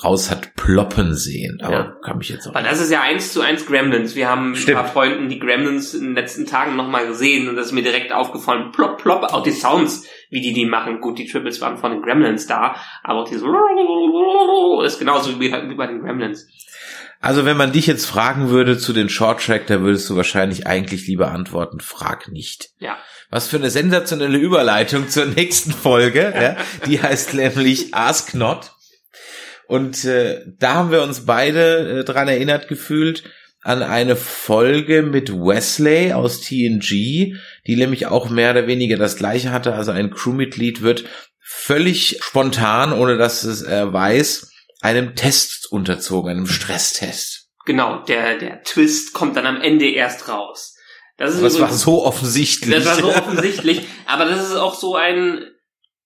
raus 0.03 0.31
hat 0.31 0.55
ploppen 0.55 1.13
sehen. 1.15 1.59
Aber 1.61 1.73
Ja. 1.75 1.95
kann 2.03 2.17
mich 2.17 2.29
jetzt 2.29 2.47
auch. 2.47 2.55
Weil 2.55 2.63
das 2.63 2.81
ist 2.81 2.91
ja 2.91 3.01
eins 3.01 3.33
zu 3.33 3.41
eins 3.41 3.67
Gremlins. 3.67 4.15
Wir 4.15 4.27
haben 4.27 4.55
Stimmt. 4.55 4.77
ein 4.77 4.83
paar 4.83 4.91
Freunden 4.93 5.29
die 5.29 5.37
Gremlins 5.39 5.93
in 5.93 6.05
den 6.05 6.15
letzten 6.15 6.47
Tagen 6.47 6.75
nochmal 6.75 7.05
gesehen 7.07 7.47
und 7.47 7.55
das 7.55 7.67
ist 7.67 7.71
mir 7.73 7.83
direkt 7.83 8.11
aufgefallen. 8.11 8.71
Plop, 8.71 8.97
plop, 9.01 9.23
auch 9.25 9.43
die 9.43 9.51
Sounds, 9.51 10.07
wie 10.31 10.41
die 10.41 10.53
die 10.53 10.65
machen. 10.65 11.01
Gut, 11.01 11.19
die 11.19 11.27
Tribbles 11.27 11.61
waren 11.61 11.77
von 11.77 11.91
den 11.91 12.01
Gremlins 12.01 12.47
da, 12.47 12.75
aber 13.03 13.21
auch 13.21 13.29
dieses 13.29 13.43
ist 13.43 14.99
genauso 14.99 15.39
wie 15.39 15.49
bei 15.49 15.87
den 15.87 16.01
Gremlins. 16.01 16.47
Also 17.19 17.45
wenn 17.45 17.57
man 17.57 17.73
dich 17.73 17.85
jetzt 17.85 18.05
fragen 18.05 18.49
würde 18.49 18.77
zu 18.77 18.93
den 18.93 19.09
Short 19.09 19.43
Track, 19.43 19.67
da 19.67 19.81
würdest 19.81 20.09
du 20.09 20.15
wahrscheinlich 20.15 20.67
eigentlich 20.67 21.05
lieber 21.05 21.31
antworten, 21.31 21.81
frag 21.81 22.29
nicht. 22.29 22.69
Ja. 22.79 22.97
Was 23.29 23.47
für 23.47 23.57
eine 23.57 23.69
sensationelle 23.69 24.37
Überleitung 24.37 25.09
zur 25.09 25.25
nächsten 25.25 25.71
Folge. 25.71 26.33
ja? 26.35 26.57
Die 26.85 27.01
heißt 27.01 27.33
nämlich 27.33 27.93
Ask 27.93 28.33
Not. 28.33 28.71
Und 29.67 30.05
äh, 30.05 30.45
da 30.57 30.75
haben 30.75 30.91
wir 30.91 31.03
uns 31.03 31.25
beide 31.25 31.99
äh, 31.99 32.03
dran 32.03 32.27
erinnert 32.27 32.67
gefühlt 32.67 33.23
an 33.61 33.83
eine 33.83 34.15
Folge 34.15 35.03
mit 35.03 35.31
Wesley 35.31 36.13
aus 36.13 36.41
TNG, 36.41 37.35
die 37.67 37.75
nämlich 37.75 38.07
auch 38.07 38.29
mehr 38.29 38.51
oder 38.51 38.67
weniger 38.67 38.97
das 38.97 39.17
gleiche 39.17 39.51
hatte. 39.51 39.75
Also 39.75 39.91
ein 39.91 40.11
Crewmitglied 40.11 40.81
wird 40.81 41.03
völlig 41.39 42.17
spontan, 42.21 42.93
ohne 42.93 43.17
dass 43.17 43.43
es 43.43 43.61
er 43.61 43.91
weiß, 43.91 44.48
einem 44.81 45.15
Test 45.15 45.71
unterzogen, 45.71 46.31
einem 46.31 46.47
Stresstest. 46.47 47.49
Genau, 47.65 47.99
der, 48.03 48.37
der 48.37 48.63
Twist 48.63 49.13
kommt 49.13 49.35
dann 49.35 49.45
am 49.45 49.61
Ende 49.61 49.89
erst 49.89 50.27
raus. 50.27 50.75
Das 51.17 51.35
ist 51.35 51.43
Das 51.43 51.59
war 51.59 51.71
so 51.71 52.05
offensichtlich. 52.05 52.73
Das 52.73 52.85
war 52.85 52.95
so 52.95 53.09
offensichtlich, 53.15 53.81
aber 54.05 54.25
das 54.25 54.47
ist 54.49 54.55
auch 54.55 54.73
so 54.73 54.95
ein. 54.95 55.45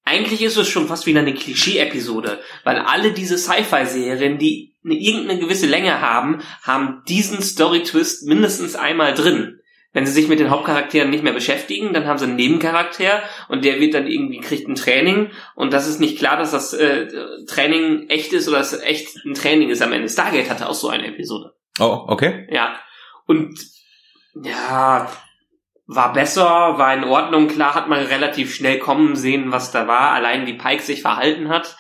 Eigentlich 0.06 0.42
ist 0.42 0.58
es 0.58 0.68
schon 0.68 0.88
fast 0.88 1.06
wieder 1.06 1.22
eine 1.22 1.34
Klischee-Episode, 1.34 2.42
weil 2.66 2.78
alle 2.80 3.14
diese 3.14 3.38
Sci-Fi-Serien, 3.38 4.38
die 4.38 4.76
eine, 4.84 4.96
irgendeine 4.96 5.40
gewisse 5.40 5.68
Länge 5.68 6.02
haben, 6.02 6.42
haben 6.62 7.04
diesen 7.08 7.42
Story-Twist 7.42 8.24
mindestens 8.28 8.76
einmal 8.76 9.14
drin. 9.14 9.62
Wenn 9.94 10.08
sie 10.08 10.12
sich 10.12 10.28
mit 10.28 10.40
den 10.40 10.50
Hauptcharakteren 10.50 11.12
nicht 11.12 11.24
mehr 11.24 11.34
beschäftigen, 11.34 11.94
dann 11.94 12.08
haben 12.08 12.18
sie 12.18 12.26
einen 12.26 12.36
Nebencharakter 12.36 13.22
und 13.48 13.64
der 13.64 13.80
wird 13.80 13.94
dann 13.94 14.08
irgendwie 14.08 14.40
kriegt 14.40 14.68
ein 14.68 14.76
Training 14.76 15.30
und 15.56 15.72
das 15.72 15.88
ist 15.88 16.00
nicht 16.00 16.18
klar, 16.18 16.36
dass 16.36 16.52
das 16.52 16.74
äh, 16.74 17.08
Training 17.48 18.10
echt 18.10 18.34
ist 18.34 18.48
oder 18.48 18.58
dass 18.58 18.74
es 18.74 18.82
echt 18.82 19.24
ein 19.24 19.36
Training 19.36 19.70
ist 19.70 19.82
am 19.82 19.94
Ende. 19.94 20.10
Stargate 20.10 20.50
hatte 20.50 20.68
auch 20.68 20.74
so 20.74 20.90
eine 20.90 21.08
Episode. 21.08 21.54
Oh, 21.80 22.06
okay. 22.08 22.48
Ja. 22.50 22.76
Und 23.28 23.60
ja, 24.34 25.10
war 25.86 26.14
besser, 26.14 26.78
war 26.78 26.94
in 26.94 27.04
Ordnung. 27.04 27.48
Klar 27.48 27.76
hat 27.76 27.88
man 27.88 28.04
relativ 28.06 28.54
schnell 28.56 28.80
kommen 28.80 29.16
sehen, 29.16 29.52
was 29.52 29.72
da 29.72 29.88
war. 29.88 30.12
Allein 30.12 30.46
wie 30.46 30.54
Pike 30.54 30.82
sich 30.82 31.02
verhalten 31.02 31.50
hat. 31.50 31.78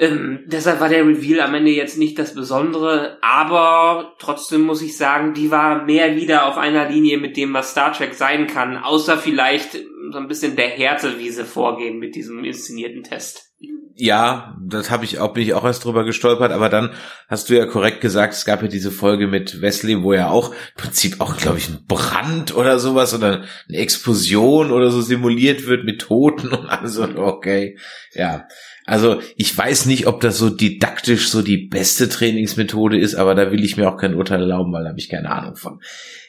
Ähm, 0.00 0.44
deshalb 0.46 0.80
war 0.80 0.88
der 0.88 1.06
Reveal 1.06 1.42
am 1.42 1.52
Ende 1.52 1.72
jetzt 1.72 1.98
nicht 1.98 2.18
das 2.18 2.34
Besondere, 2.34 3.18
aber 3.20 4.14
trotzdem 4.18 4.62
muss 4.62 4.80
ich 4.80 4.96
sagen, 4.96 5.34
die 5.34 5.50
war 5.50 5.84
mehr 5.84 6.16
wieder 6.16 6.46
auf 6.46 6.56
einer 6.56 6.88
Linie 6.88 7.18
mit 7.18 7.36
dem, 7.36 7.52
was 7.52 7.72
Star 7.72 7.92
Trek 7.92 8.14
sein 8.14 8.46
kann, 8.46 8.78
außer 8.78 9.18
vielleicht 9.18 9.74
so 10.10 10.16
ein 10.16 10.26
bisschen 10.26 10.56
der 10.56 10.68
Härte, 10.68 11.18
wie 11.18 11.28
sie 11.28 11.44
vorgehen 11.44 11.98
mit 11.98 12.14
diesem 12.14 12.42
inszenierten 12.44 13.02
Test. 13.02 13.50
Ja, 13.94 14.56
das 14.58 14.90
habe 14.90 15.04
ich 15.04 15.18
auch, 15.18 15.34
bin 15.34 15.42
ich 15.42 15.52
auch 15.52 15.64
erst 15.64 15.84
drüber 15.84 16.04
gestolpert, 16.04 16.52
aber 16.52 16.70
dann 16.70 16.94
hast 17.28 17.50
du 17.50 17.54
ja 17.58 17.66
korrekt 17.66 18.00
gesagt, 18.00 18.32
es 18.32 18.46
gab 18.46 18.62
ja 18.62 18.68
diese 18.68 18.90
Folge 18.90 19.26
mit 19.26 19.60
Wesley, 19.60 20.02
wo 20.02 20.14
ja 20.14 20.30
auch 20.30 20.52
im 20.52 20.56
Prinzip 20.78 21.20
auch, 21.20 21.36
glaube 21.36 21.58
ich, 21.58 21.68
ein 21.68 21.84
Brand 21.86 22.56
oder 22.56 22.78
sowas 22.78 23.12
oder 23.12 23.44
eine 23.68 23.78
Explosion 23.78 24.72
oder 24.72 24.90
so 24.90 25.02
simuliert 25.02 25.66
wird 25.66 25.84
mit 25.84 26.00
Toten 26.00 26.48
und 26.48 26.66
alles 26.70 26.94
so, 26.94 27.02
okay. 27.02 27.76
Ja. 28.14 28.46
Also 28.90 29.22
ich 29.36 29.56
weiß 29.56 29.86
nicht, 29.86 30.08
ob 30.08 30.20
das 30.20 30.36
so 30.36 30.50
didaktisch 30.50 31.28
so 31.28 31.42
die 31.42 31.68
beste 31.68 32.08
Trainingsmethode 32.08 32.98
ist, 32.98 33.14
aber 33.14 33.36
da 33.36 33.52
will 33.52 33.64
ich 33.64 33.76
mir 33.76 33.88
auch 33.88 33.96
kein 33.96 34.16
Urteil 34.16 34.40
erlauben, 34.40 34.72
weil 34.72 34.82
da 34.82 34.88
habe 34.88 34.98
ich 34.98 35.08
keine 35.08 35.30
Ahnung 35.30 35.54
von. 35.54 35.80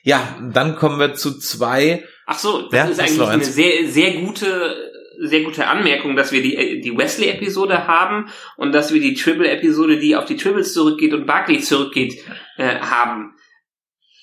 Ja, 0.03 0.37
dann 0.53 0.75
kommen 0.75 0.99
wir 0.99 1.15
zu 1.15 1.39
zwei. 1.39 2.03
Ach 2.27 2.37
so, 2.37 2.69
das 2.69 2.73
Ja, 2.73 2.85
ist 2.85 2.99
eigentlich 2.99 3.27
eine 3.27 3.43
sehr, 3.43 3.87
sehr 3.87 4.11
gute, 4.21 4.75
sehr 5.21 5.41
gute 5.41 5.65
Anmerkung, 5.65 6.15
dass 6.15 6.31
wir 6.31 6.43
die, 6.43 6.81
die 6.81 6.95
Wesley-Episode 6.95 7.87
haben 7.87 8.29
und 8.57 8.73
dass 8.73 8.93
wir 8.93 9.01
die 9.01 9.15
Tribble-Episode, 9.15 9.97
die 9.97 10.15
auf 10.15 10.25
die 10.25 10.35
Tribbles 10.37 10.75
zurückgeht 10.75 11.15
und 11.15 11.25
Barclay 11.25 11.61
zurückgeht, 11.61 12.23
äh, 12.57 12.77
haben. 12.77 13.33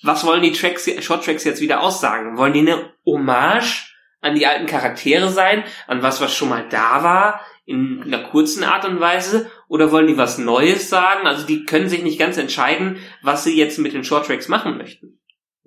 Was 0.01 0.25
wollen 0.25 0.43
die 0.43 0.53
Tracks, 0.53 0.89
Short 1.03 1.25
Tracks 1.25 1.43
jetzt 1.43 1.59
wieder 1.59 1.81
aussagen? 1.81 2.37
Wollen 2.37 2.53
die 2.53 2.59
eine 2.59 2.93
Hommage 3.05 3.88
an 4.21 4.35
die 4.35 4.45
alten 4.45 4.65
Charaktere 4.65 5.29
sein, 5.29 5.63
an 5.87 6.01
was, 6.01 6.19
was 6.21 6.33
schon 6.33 6.49
mal 6.49 6.65
da 6.69 7.03
war, 7.03 7.41
in 7.65 8.01
einer 8.03 8.23
kurzen 8.23 8.63
Art 8.63 8.85
und 8.85 8.99
Weise, 8.99 9.49
oder 9.67 9.91
wollen 9.91 10.07
die 10.07 10.17
was 10.17 10.37
Neues 10.37 10.89
sagen? 10.89 11.27
Also 11.27 11.45
die 11.45 11.65
können 11.65 11.87
sich 11.89 12.03
nicht 12.03 12.19
ganz 12.19 12.37
entscheiden, 12.37 12.97
was 13.21 13.43
sie 13.43 13.55
jetzt 13.57 13.77
mit 13.79 13.93
den 13.93 14.03
Short 14.03 14.25
Tracks 14.25 14.47
machen 14.47 14.77
möchten. 14.77 15.19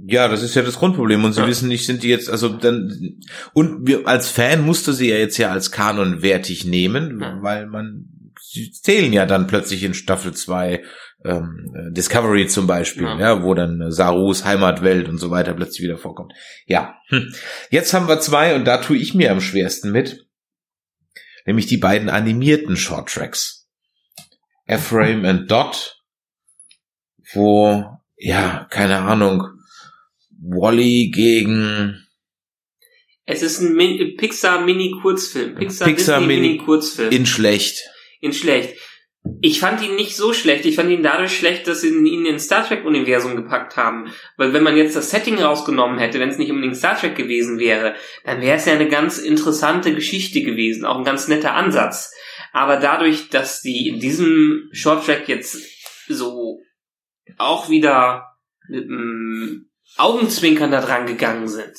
Ja, 0.05 0.27
das 0.27 0.43
ist 0.43 0.57
ja 0.57 0.63
das 0.63 0.79
Grundproblem. 0.81 1.25
Und 1.25 1.33
sie 1.33 1.43
Ja. 1.43 1.47
wissen 1.47 1.69
nicht, 1.69 1.87
sind 1.87 2.03
die 2.03 2.09
jetzt, 2.09 2.29
also 2.29 2.49
dann, 2.49 3.21
und 3.53 3.87
wir, 3.87 4.07
als 4.09 4.29
Fan 4.29 4.67
musste 4.67 4.93
sie 4.93 5.09
ja 5.11 5.17
jetzt 5.17 5.39
ja 5.39 5.51
als 5.53 5.71
Kanon 5.71 6.23
wertig 6.23 6.65
nehmen, 6.65 7.21
Ja. 7.21 7.39
weil 7.41 7.67
man, 7.67 8.07
sie 8.41 8.73
zählen 8.73 9.13
ja 9.13 9.25
dann 9.27 9.47
plötzlich 9.47 9.85
in 9.85 9.95
Staffel 9.95 10.35
2 10.35 10.83
ähm, 11.25 11.73
äh, 11.75 11.93
Discovery 11.93 12.47
zum 12.49 12.67
Beispiel, 12.67 13.05
Ja. 13.05 13.19
ja. 13.19 13.43
wo 13.43 13.55
dann 13.55 13.81
äh, 13.81 13.91
Sarus 13.93 14.45
Heimatwelt 14.45 15.09
und 15.09 15.19
so 15.19 15.31
weiter 15.31 15.55
plötzlich 15.55 15.83
wieder 15.85 15.99
vorkommt. 15.99 16.33
Ja. 16.67 16.97
Hm. 17.09 17.33
Jetzt 17.71 17.93
haben 17.95 18.09
wir 18.09 18.21
zwei 18.21 18.55
und 18.55 18.65
da 18.65 18.79
tue 18.79 18.97
ich 18.97 19.15
mir 19.15 19.31
am 19.31 19.41
schwersten 19.41 19.91
mit, 19.93 20.27
nämlich 21.47 21.67
die 21.67 21.77
beiden 21.79 22.09
animierten 22.09 22.77
Shorttracks. 22.77 23.69
Ephraim 24.67 25.25
and 25.25 25.51
Dot, 25.51 25.99
wo, 27.35 27.85
ja, 28.17 28.67
keine 28.71 28.99
Ahnung, 29.01 29.43
Wally 30.41 31.11
gegen 31.15 32.05
Es 33.25 33.43
ist 33.43 33.61
ein 33.61 33.75
Min 33.75 34.17
Pixar-Mini-Kurzfilm. 34.17 35.55
Pixar, 35.55 35.87
Pixar 35.89 36.19
Disney 36.21 36.35
Mini- 36.35 36.49
Mini-Kurzfilm. 36.55 37.11
in 37.13 37.27
schlecht. 37.27 37.81
in 38.21 38.33
schlecht. 38.33 38.77
Ich 39.41 39.61
fand 39.61 39.83
ihn 39.83 39.95
nicht 39.95 40.17
so 40.17 40.33
schlecht. 40.33 40.65
Ich 40.67 40.77
fand 40.77 40.91
ihn 40.91 41.03
dadurch 41.03 41.37
schlecht, 41.37 41.69
dass 41.69 41.81
sie 41.81 41.91
ihn 41.91 42.27
in 42.27 42.41
Star 42.41 42.67
Trek-Universum 42.67 43.37
gepackt 43.37 43.77
haben. 43.77 44.13
Weil 44.37 44.53
wenn 44.53 44.65
man 44.65 44.77
jetzt 44.77 44.97
das 44.97 45.11
Setting 45.11 45.41
rausgenommen 45.41 45.99
hätte, 45.99 46.19
wenn 46.19 46.29
es 46.29 46.39
nicht 46.39 46.51
unbedingt 46.51 46.77
Star 46.77 46.99
Trek 46.99 47.15
gewesen 47.15 47.59
wäre, 47.59 47.95
dann 48.25 48.41
wäre 48.41 48.57
es 48.57 48.67
ja 48.67 48.73
eine 48.73 48.89
ganz 48.89 49.19
interessante 49.19 49.95
Geschichte 49.95 50.43
gewesen. 50.43 50.85
Auch 50.85 50.99
ein 50.99 51.05
ganz 51.05 51.29
netter 51.29 51.55
Ansatz. 51.55 52.13
Aber 52.53 52.77
dadurch, 52.77 53.29
dass 53.31 53.63
die 53.63 53.89
in 53.89 54.01
diesem 54.01 54.69
Short 54.73 55.07
Track 55.07 55.29
jetzt 55.29 55.57
so 56.09 56.61
auch 57.39 57.71
wieder 57.71 58.37
mit 58.69 58.85
einem 58.85 59.71
Augenzwinkern 59.97 60.71
da 60.71 60.81
dran 60.81 61.07
gegangen 61.07 61.49
sind, 61.49 61.77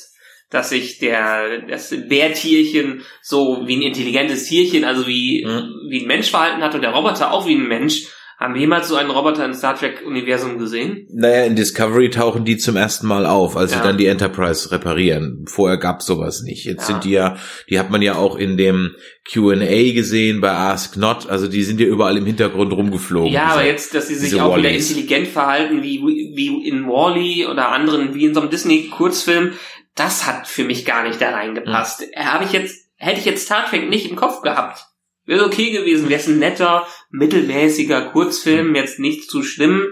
dass 0.54 0.68
sich 0.70 0.98
der, 1.00 1.62
das 1.68 1.90
Bärtierchen 2.08 3.02
so 3.20 3.62
wie 3.66 3.76
ein 3.76 3.82
intelligentes 3.82 4.44
Tierchen, 4.44 4.84
also 4.84 5.06
wie, 5.06 5.44
Mhm. 5.44 5.90
wie 5.90 6.00
ein 6.02 6.06
Mensch 6.06 6.30
verhalten 6.30 6.62
hat 6.62 6.74
und 6.76 6.82
der 6.82 6.92
Roboter 6.92 7.32
auch 7.32 7.46
wie 7.46 7.54
ein 7.56 7.66
Mensch. 7.68 8.04
Haben 8.38 8.54
wir 8.54 8.62
jemals 8.62 8.88
so 8.88 8.96
einen 8.96 9.10
Roboter 9.10 9.44
im 9.44 9.54
Star 9.54 9.76
Trek 9.78 10.02
Universum 10.04 10.58
gesehen? 10.58 11.06
Naja, 11.12 11.44
in 11.44 11.54
Discovery 11.54 12.10
tauchen 12.10 12.44
die 12.44 12.56
zum 12.56 12.74
ersten 12.76 13.06
Mal 13.06 13.26
auf, 13.26 13.56
als 13.56 13.70
Ja. 13.72 13.78
sie 13.78 13.84
dann 13.84 13.96
die 13.96 14.06
Enterprise 14.06 14.72
reparieren. 14.72 15.44
Vorher 15.48 15.78
gab's 15.78 16.04
sowas 16.06 16.42
nicht. 16.42 16.64
Jetzt 16.64 16.80
Ja. 16.80 16.86
sind 16.86 17.04
die 17.04 17.12
ja, 17.12 17.36
die 17.70 17.78
hat 17.78 17.90
man 17.90 18.02
ja 18.02 18.16
auch 18.16 18.36
in 18.36 18.56
dem 18.56 18.96
Q&A 19.32 19.92
gesehen 19.92 20.40
bei 20.40 20.50
Ask 20.50 20.96
Not, 20.96 21.28
also 21.30 21.46
die 21.46 21.62
sind 21.62 21.80
ja 21.80 21.86
überall 21.86 22.16
im 22.16 22.26
Hintergrund 22.26 22.72
rumgeflogen. 22.72 23.32
ja, 23.32 23.44
aber 23.52 23.64
jetzt, 23.66 23.94
dass 23.94 24.08
sie 24.08 24.16
sich 24.16 24.38
auch 24.40 24.56
wieder 24.58 24.70
intelligent 24.70 25.28
verhalten, 25.28 25.82
wie, 25.82 26.00
wie 26.34 26.68
in 26.68 26.86
Wally 26.88 27.46
oder 27.46 27.68
anderen, 27.70 28.14
wie 28.14 28.24
in 28.24 28.34
so 28.34 28.40
einem 28.40 28.50
Disney-Kurzfilm, 28.50 29.52
das 29.94 30.26
hat 30.26 30.48
für 30.48 30.64
mich 30.64 30.84
gar 30.84 31.06
nicht 31.06 31.20
da 31.20 31.30
reingepasst. 31.30 32.02
Hm. 32.02 32.26
Habe 32.26 32.44
ich 32.44 32.52
jetzt, 32.52 32.88
hätte 32.96 33.20
ich 33.20 33.26
jetzt 33.26 33.46
Star 33.46 33.66
Trek 33.66 33.88
nicht 33.88 34.10
im 34.10 34.16
Kopf 34.16 34.42
gehabt. 34.42 34.86
Wäre 35.26 35.46
okay 35.46 35.70
gewesen, 35.70 36.08
wäre 36.08 36.20
es 36.20 36.26
ein 36.26 36.38
netter, 36.38 36.86
mittelmäßiger 37.10 38.10
Kurzfilm, 38.10 38.68
Hm. 38.68 38.74
jetzt 38.74 38.98
nicht 38.98 39.30
zu 39.30 39.42
schlimm. 39.42 39.86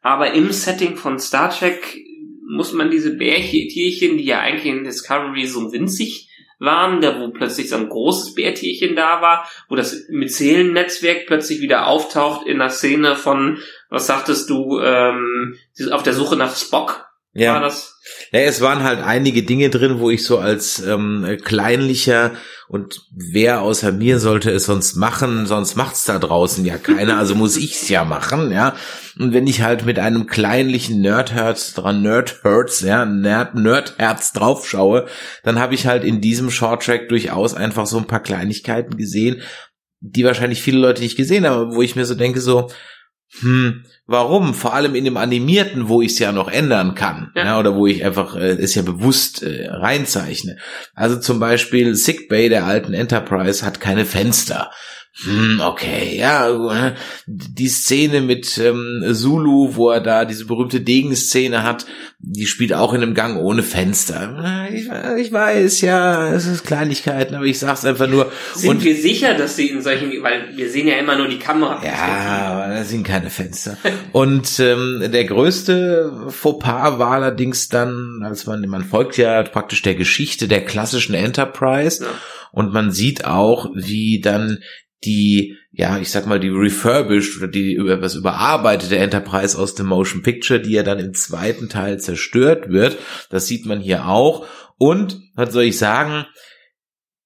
Aber 0.00 0.32
im 0.32 0.50
Setting 0.52 0.96
von 0.96 1.18
Star 1.18 1.50
Trek 1.50 1.98
muss 2.48 2.72
man 2.72 2.90
diese 2.90 3.16
Bärtierchen, 3.16 4.18
die 4.18 4.24
ja 4.24 4.40
eigentlich 4.40 4.66
in 4.66 4.84
Discovery 4.84 5.46
so 5.46 5.72
winzig 5.72 6.28
waren, 6.58 7.00
da 7.00 7.18
wo 7.18 7.30
plötzlich 7.30 7.68
so 7.68 7.76
ein 7.76 7.88
großes 7.88 8.34
Bärtierchen 8.34 8.94
da 8.94 9.20
war, 9.20 9.48
wo 9.68 9.74
das 9.74 10.06
Myzelen-Netzwerk 10.08 11.26
plötzlich 11.26 11.60
wieder 11.60 11.86
auftaucht 11.86 12.46
in 12.46 12.58
der 12.58 12.70
Szene 12.70 13.16
von, 13.16 13.58
was 13.90 14.06
sagtest 14.06 14.48
du, 14.48 14.78
ähm, 14.80 15.56
auf 15.90 16.04
der 16.04 16.12
Suche 16.12 16.36
nach 16.36 16.54
Spock, 16.54 17.04
Ja. 17.34 17.54
War 17.54 17.60
das? 17.60 17.98
Ja, 18.30 18.40
es 18.40 18.60
waren 18.60 18.82
halt 18.82 19.02
einige 19.02 19.42
Dinge 19.42 19.70
drin, 19.70 20.00
wo 20.00 20.10
ich 20.10 20.24
so 20.24 20.38
als 20.38 20.80
ähm, 20.80 21.38
kleinlicher 21.44 22.32
und 22.68 23.06
wer 23.10 23.62
außer 23.62 23.92
mir 23.92 24.18
sollte 24.18 24.50
es 24.50 24.64
sonst 24.64 24.96
machen, 24.96 25.46
sonst 25.46 25.76
macht's 25.76 26.04
da 26.04 26.18
draußen 26.18 26.64
ja 26.64 26.78
keiner, 26.78 27.16
also 27.16 27.34
muss 27.34 27.56
ich's 27.56 27.88
ja 27.88 28.04
machen, 28.04 28.50
ja. 28.50 28.74
Und 29.18 29.32
wenn 29.32 29.46
ich 29.46 29.62
halt 29.62 29.86
mit 29.86 29.98
einem 29.98 30.26
kleinlichen 30.26 31.00
Nerdherz 31.00 31.74
dran, 31.74 32.02
Nerdherz, 32.02 32.80
ja, 32.80 33.04
Nerd, 33.04 33.54
Nerdherz 33.54 34.32
draufschaue, 34.32 35.06
dann 35.42 35.58
habe 35.58 35.74
ich 35.74 35.86
halt 35.86 36.04
in 36.04 36.20
diesem 36.20 36.50
Shorttrack 36.50 37.08
durchaus 37.08 37.54
einfach 37.54 37.86
so 37.86 37.98
ein 37.98 38.06
paar 38.06 38.22
Kleinigkeiten 38.22 38.96
gesehen, 38.96 39.42
die 40.00 40.24
wahrscheinlich 40.24 40.60
viele 40.60 40.78
Leute 40.78 41.02
nicht 41.02 41.16
gesehen 41.16 41.46
haben, 41.46 41.74
wo 41.74 41.82
ich 41.82 41.96
mir 41.96 42.04
so 42.04 42.14
denke, 42.14 42.40
so, 42.40 42.68
hm, 43.40 43.84
warum? 44.06 44.52
Vor 44.52 44.74
allem 44.74 44.94
in 44.94 45.04
dem 45.04 45.16
Animierten, 45.16 45.88
wo 45.88 46.02
ich 46.02 46.12
es 46.12 46.18
ja 46.18 46.32
noch 46.32 46.50
ändern 46.50 46.94
kann, 46.94 47.32
ja. 47.34 47.44
ja. 47.44 47.58
oder 47.58 47.74
wo 47.74 47.86
ich 47.86 48.04
einfach 48.04 48.36
äh, 48.36 48.52
es 48.52 48.74
ja 48.74 48.82
bewusst 48.82 49.42
äh, 49.42 49.68
reinzeichne. 49.68 50.58
Also 50.94 51.18
zum 51.18 51.40
Beispiel 51.40 51.94
Sick 51.94 52.28
Bay 52.28 52.48
der 52.48 52.66
alten 52.66 52.92
Enterprise 52.92 53.64
hat 53.64 53.80
keine 53.80 54.04
Fenster. 54.04 54.70
Hm, 55.14 55.60
okay, 55.60 56.16
ja, 56.16 56.94
die 57.26 57.68
Szene 57.68 58.22
mit 58.22 58.56
ähm, 58.56 59.04
Zulu, 59.12 59.76
wo 59.76 59.90
er 59.90 60.00
da 60.00 60.24
diese 60.24 60.46
berühmte 60.46 60.80
Degen-Szene 60.80 61.62
hat, 61.62 61.84
die 62.18 62.46
spielt 62.46 62.72
auch 62.72 62.94
in 62.94 63.02
einem 63.02 63.12
Gang 63.12 63.36
ohne 63.36 63.62
Fenster. 63.62 64.68
Ich, 64.72 64.88
ich, 65.18 65.32
weiß, 65.32 65.82
ja, 65.82 66.32
es 66.32 66.46
ist 66.46 66.64
Kleinigkeiten, 66.64 67.34
aber 67.34 67.44
ich 67.44 67.58
sag's 67.58 67.84
einfach 67.84 68.06
nur. 68.06 68.32
Sind 68.54 68.70
und, 68.70 68.84
wir 68.84 68.96
sicher, 68.96 69.34
dass 69.34 69.54
sie 69.54 69.68
in 69.68 69.82
solchen, 69.82 70.10
weil 70.22 70.56
wir 70.56 70.70
sehen 70.70 70.88
ja 70.88 70.94
immer 70.94 71.16
nur 71.16 71.28
die 71.28 71.38
Kamera. 71.38 71.84
Ja, 71.84 72.52
aber 72.52 72.74
da 72.74 72.84
sind 72.84 73.06
keine 73.06 73.28
Fenster. 73.28 73.76
und 74.12 74.58
ähm, 74.60 75.10
der 75.12 75.26
größte 75.26 76.28
Fauxpas 76.30 76.98
war 76.98 77.10
allerdings 77.10 77.68
dann, 77.68 78.22
als 78.24 78.46
man, 78.46 78.66
man 78.66 78.84
folgt 78.84 79.18
ja 79.18 79.42
praktisch 79.42 79.82
der 79.82 79.94
Geschichte 79.94 80.48
der 80.48 80.64
klassischen 80.64 81.14
Enterprise. 81.14 82.02
Ja. 82.02 82.10
Und 82.50 82.72
man 82.72 82.92
sieht 82.92 83.24
auch, 83.24 83.70
wie 83.74 84.20
dann 84.20 84.58
die, 85.04 85.56
ja, 85.70 85.98
ich 85.98 86.10
sag 86.10 86.26
mal, 86.26 86.40
die 86.40 86.48
refurbished 86.48 87.36
oder 87.38 87.48
die 87.48 87.72
über 87.74 88.00
was 88.00 88.14
überarbeitete 88.14 88.96
Enterprise 88.98 89.58
aus 89.58 89.74
dem 89.74 89.86
Motion 89.86 90.22
Picture, 90.22 90.60
die 90.60 90.72
ja 90.72 90.82
dann 90.82 90.98
im 90.98 91.14
zweiten 91.14 91.68
Teil 91.68 91.98
zerstört 92.00 92.70
wird. 92.70 92.98
Das 93.30 93.46
sieht 93.46 93.66
man 93.66 93.80
hier 93.80 94.06
auch. 94.06 94.46
Und, 94.78 95.20
was 95.34 95.52
soll 95.52 95.64
ich 95.64 95.78
sagen, 95.78 96.26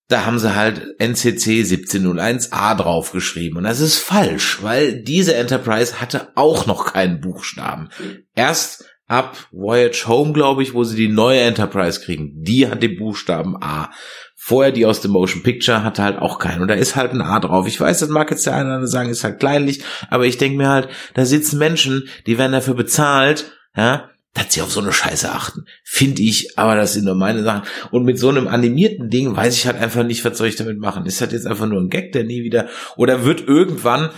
da 0.08 0.24
haben 0.24 0.38
sie 0.38 0.54
halt 0.54 1.00
NCC 1.00 1.62
1701a 1.62 2.76
draufgeschrieben. 2.76 3.58
Und 3.58 3.64
das 3.64 3.80
ist 3.80 3.98
falsch, 3.98 4.62
weil 4.62 5.02
diese 5.02 5.34
Enterprise 5.34 6.00
hatte 6.00 6.28
auch 6.36 6.66
noch 6.66 6.92
keinen 6.92 7.20
Buchstaben. 7.20 7.88
Erst 8.34 8.84
ab 9.08 9.48
Voyage 9.50 10.06
Home, 10.06 10.32
glaube 10.32 10.62
ich, 10.62 10.74
wo 10.74 10.84
sie 10.84 10.96
die 10.96 11.08
neue 11.08 11.40
Enterprise 11.40 12.00
kriegen. 12.00 12.42
Die 12.42 12.68
hat 12.68 12.82
den 12.82 12.96
Buchstaben 12.96 13.56
A. 13.60 13.90
Vorher 14.48 14.70
die 14.70 14.86
aus 14.86 15.00
dem 15.00 15.10
Motion 15.10 15.42
Picture 15.42 15.82
hatte 15.82 16.04
halt 16.04 16.18
auch 16.20 16.38
keinen. 16.38 16.62
Und 16.62 16.68
da 16.68 16.74
ist 16.74 16.94
halt 16.94 17.10
ein 17.10 17.20
A 17.20 17.40
drauf. 17.40 17.66
Ich 17.66 17.80
weiß, 17.80 17.98
das 17.98 18.08
mag 18.10 18.30
jetzt 18.30 18.46
der 18.46 18.54
eine 18.54 18.86
sagen, 18.86 19.10
ist 19.10 19.24
halt 19.24 19.40
kleinlich, 19.40 19.82
aber 20.08 20.24
ich 20.24 20.38
denke 20.38 20.56
mir 20.56 20.68
halt, 20.68 20.88
da 21.14 21.24
sitzen 21.24 21.58
Menschen, 21.58 22.08
die 22.28 22.38
werden 22.38 22.52
dafür 22.52 22.74
bezahlt, 22.74 23.50
ja, 23.76 24.08
dass 24.34 24.54
sie 24.54 24.62
auf 24.62 24.70
so 24.70 24.78
eine 24.78 24.92
Scheiße 24.92 25.32
achten. 25.32 25.64
Finde 25.82 26.22
ich, 26.22 26.56
aber 26.56 26.76
das 26.76 26.92
sind 26.92 27.06
nur 27.06 27.16
meine 27.16 27.42
Sachen. 27.42 27.62
Und 27.90 28.04
mit 28.04 28.20
so 28.20 28.28
einem 28.28 28.46
animierten 28.46 29.10
Ding 29.10 29.34
weiß 29.34 29.56
ich 29.56 29.66
halt 29.66 29.78
einfach 29.78 30.04
nicht, 30.04 30.24
was 30.24 30.38
soll 30.38 30.46
ich 30.46 30.54
damit 30.54 30.78
machen. 30.78 31.06
Ist 31.06 31.20
das 31.20 31.32
jetzt 31.32 31.48
einfach 31.48 31.66
nur 31.66 31.80
ein 31.80 31.90
Gag, 31.90 32.12
der 32.12 32.22
nie 32.22 32.44
wieder, 32.44 32.68
oder 32.96 33.24
wird 33.24 33.48
irgendwann 33.48 34.10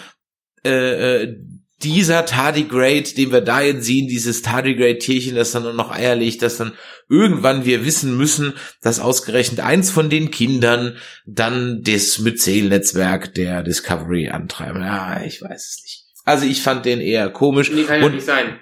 äh, 0.62 1.22
äh, 1.22 1.36
dieser 1.82 2.26
Tardigrade, 2.26 3.14
den 3.14 3.30
wir 3.30 3.40
da 3.40 3.60
jetzt 3.60 3.84
sehen, 3.84 4.08
dieses 4.08 4.42
Tardigrade-Tierchen, 4.42 5.36
das 5.36 5.52
dann 5.52 5.62
nur 5.62 5.72
noch 5.72 5.92
Eier 5.92 6.16
legt, 6.16 6.42
dass 6.42 6.56
dann 6.56 6.72
irgendwann 7.08 7.64
wir 7.64 7.84
wissen 7.84 8.16
müssen, 8.16 8.54
dass 8.82 8.98
ausgerechnet 8.98 9.60
eins 9.60 9.90
von 9.90 10.10
den 10.10 10.30
Kindern 10.30 10.96
dann 11.24 11.82
das 11.82 12.18
Myzel-Netzwerk 12.18 13.34
der 13.34 13.62
Discovery 13.62 14.28
antreiben. 14.28 14.82
Ja, 14.82 15.22
ich 15.22 15.40
weiß 15.40 15.68
es 15.68 15.82
nicht. 15.82 16.04
Also 16.24 16.46
ich 16.46 16.62
fand 16.62 16.84
den 16.84 17.00
eher 17.00 17.30
komisch. 17.30 17.70
Nee, 17.70 17.84
kann 17.84 18.02
ja 18.02 18.08
nicht 18.08 18.26
sein. 18.26 18.58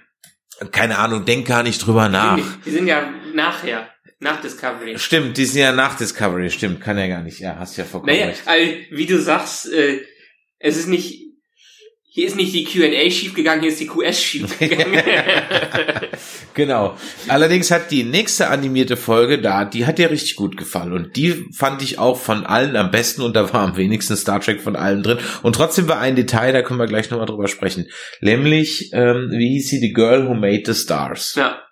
Keine 0.71 0.99
Ahnung, 0.99 1.25
denk 1.25 1.47
gar 1.47 1.63
nicht 1.63 1.85
drüber 1.87 2.09
nach. 2.09 2.39
Die 2.65 2.71
sind 2.71 2.87
ja 2.87 3.13
nachher. 3.35 3.89
Nach 4.19 4.41
Discovery. 4.41 4.99
Stimmt, 4.99 5.37
die 5.37 5.45
sind 5.45 5.61
ja 5.61 5.73
nach 5.73 5.95
Discovery, 5.95 6.49
stimmt, 6.49 6.81
kann 6.81 6.97
ja 6.97 7.07
gar 7.07 7.23
nicht. 7.23 7.39
Ja, 7.39 7.57
hast 7.59 7.77
ja 7.77 7.85
vollkommen 7.85 8.15
naja, 8.15 8.29
recht. 8.29 8.43
Also, 8.47 8.73
wie 8.91 9.05
du 9.05 9.21
sagst, 9.21 9.71
äh, 9.71 10.01
es 10.59 10.79
ist 10.79 10.87
nicht 10.87 11.26
hier 12.17 12.29
ist 12.29 12.37
nicht 12.37 12.55
die 12.55 12.65
Q&A 12.65 13.11
schiefgegangen, 13.11 13.61
hier 13.61 13.71
ist 13.71 13.79
die 13.79 13.89
QS 13.89 14.23
schiefgegangen. 14.23 15.03
genau. 16.55 16.97
Allerdings 17.29 17.71
hat 17.71 17.91
die 17.91 18.05
nächste 18.05 18.49
animierte 18.49 18.97
Folge 18.97 19.39
da, 19.39 19.67
die 19.67 19.85
hat 19.85 19.99
dir 19.99 20.11
richtig 20.11 20.35
gut 20.35 20.57
gefallen 20.57 20.95
und 20.95 21.15
die 21.17 21.45
fand 21.55 21.83
ich 21.83 21.99
auch 21.99 22.19
von 22.19 22.47
allen 22.47 22.75
am 22.75 22.91
besten 22.91 23.21
und 23.21 23.37
da 23.37 23.53
war 23.53 23.61
am 23.61 23.77
wenigsten 23.77 24.17
Star 24.17 24.41
Trek 24.41 24.63
von 24.63 24.77
allen 24.77 25.03
drin. 25.03 25.19
Und 25.43 25.57
trotzdem 25.57 25.89
war 25.89 26.01
ein 26.01 26.17
Detail, 26.17 26.55
da 26.55 26.63
können 26.63 26.81
wir 26.81 26.87
gleich 26.87 27.11
nochmal 27.11 27.27
drüber 27.27 27.49
sprechen, 27.49 27.87
nämlich 28.23 28.95
ähm, 28.95 29.29
wie 29.33 29.51
hieß 29.51 29.69
sie, 29.69 29.81
The 29.81 29.93
Girl 29.93 30.27
Who 30.27 30.33
Made 30.33 30.63
the 30.65 30.75
Stars. 30.75 31.35
Ja. 31.35 31.65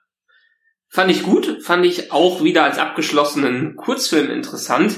Fand 0.90 1.10
ich 1.10 1.22
gut, 1.22 1.62
fand 1.62 1.86
ich 1.86 2.12
auch 2.12 2.44
wieder 2.44 2.64
als 2.64 2.76
abgeschlossenen 2.76 3.76
Kurzfilm 3.76 4.30
interessant. 4.30 4.96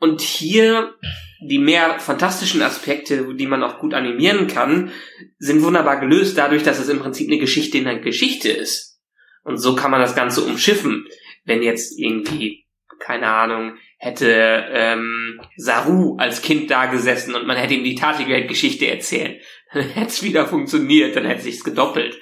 Und 0.00 0.20
hier 0.20 0.94
die 1.40 1.58
mehr 1.58 1.98
fantastischen 1.98 2.62
Aspekte, 2.62 3.34
die 3.34 3.46
man 3.46 3.62
auch 3.62 3.78
gut 3.78 3.94
animieren 3.94 4.46
kann, 4.46 4.92
sind 5.38 5.62
wunderbar 5.62 6.00
gelöst 6.00 6.36
dadurch, 6.36 6.62
dass 6.62 6.78
es 6.78 6.88
im 6.88 7.00
Prinzip 7.00 7.28
eine 7.28 7.38
Geschichte 7.38 7.78
in 7.78 7.86
einer 7.86 8.00
Geschichte 8.00 8.50
ist. 8.50 9.00
Und 9.42 9.56
so 9.56 9.74
kann 9.74 9.90
man 9.90 10.00
das 10.00 10.14
Ganze 10.14 10.42
umschiffen. 10.42 11.06
Wenn 11.44 11.62
jetzt 11.62 11.98
irgendwie, 11.98 12.66
keine 12.98 13.28
Ahnung, 13.28 13.76
hätte 13.96 14.66
ähm, 14.70 15.40
Saru 15.56 16.16
als 16.18 16.42
Kind 16.42 16.70
da 16.70 16.86
gesessen 16.86 17.34
und 17.34 17.46
man 17.46 17.56
hätte 17.56 17.74
ihm 17.74 17.84
die 17.84 17.94
Tardigrade-Geschichte 17.94 18.86
erzählt, 18.86 19.42
dann 19.72 19.88
hätte 19.88 20.08
es 20.08 20.22
wieder 20.22 20.46
funktioniert, 20.46 21.16
dann 21.16 21.24
hätte 21.24 21.42
sich's 21.42 21.64
gedoppelt. 21.64 22.18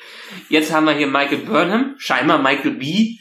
Jetzt 0.48 0.72
haben 0.72 0.86
wir 0.86 0.92
hier 0.92 1.06
Michael 1.08 1.38
Burnham, 1.38 1.94
scheinbar 1.98 2.40
Michael 2.40 2.72
B., 2.72 3.18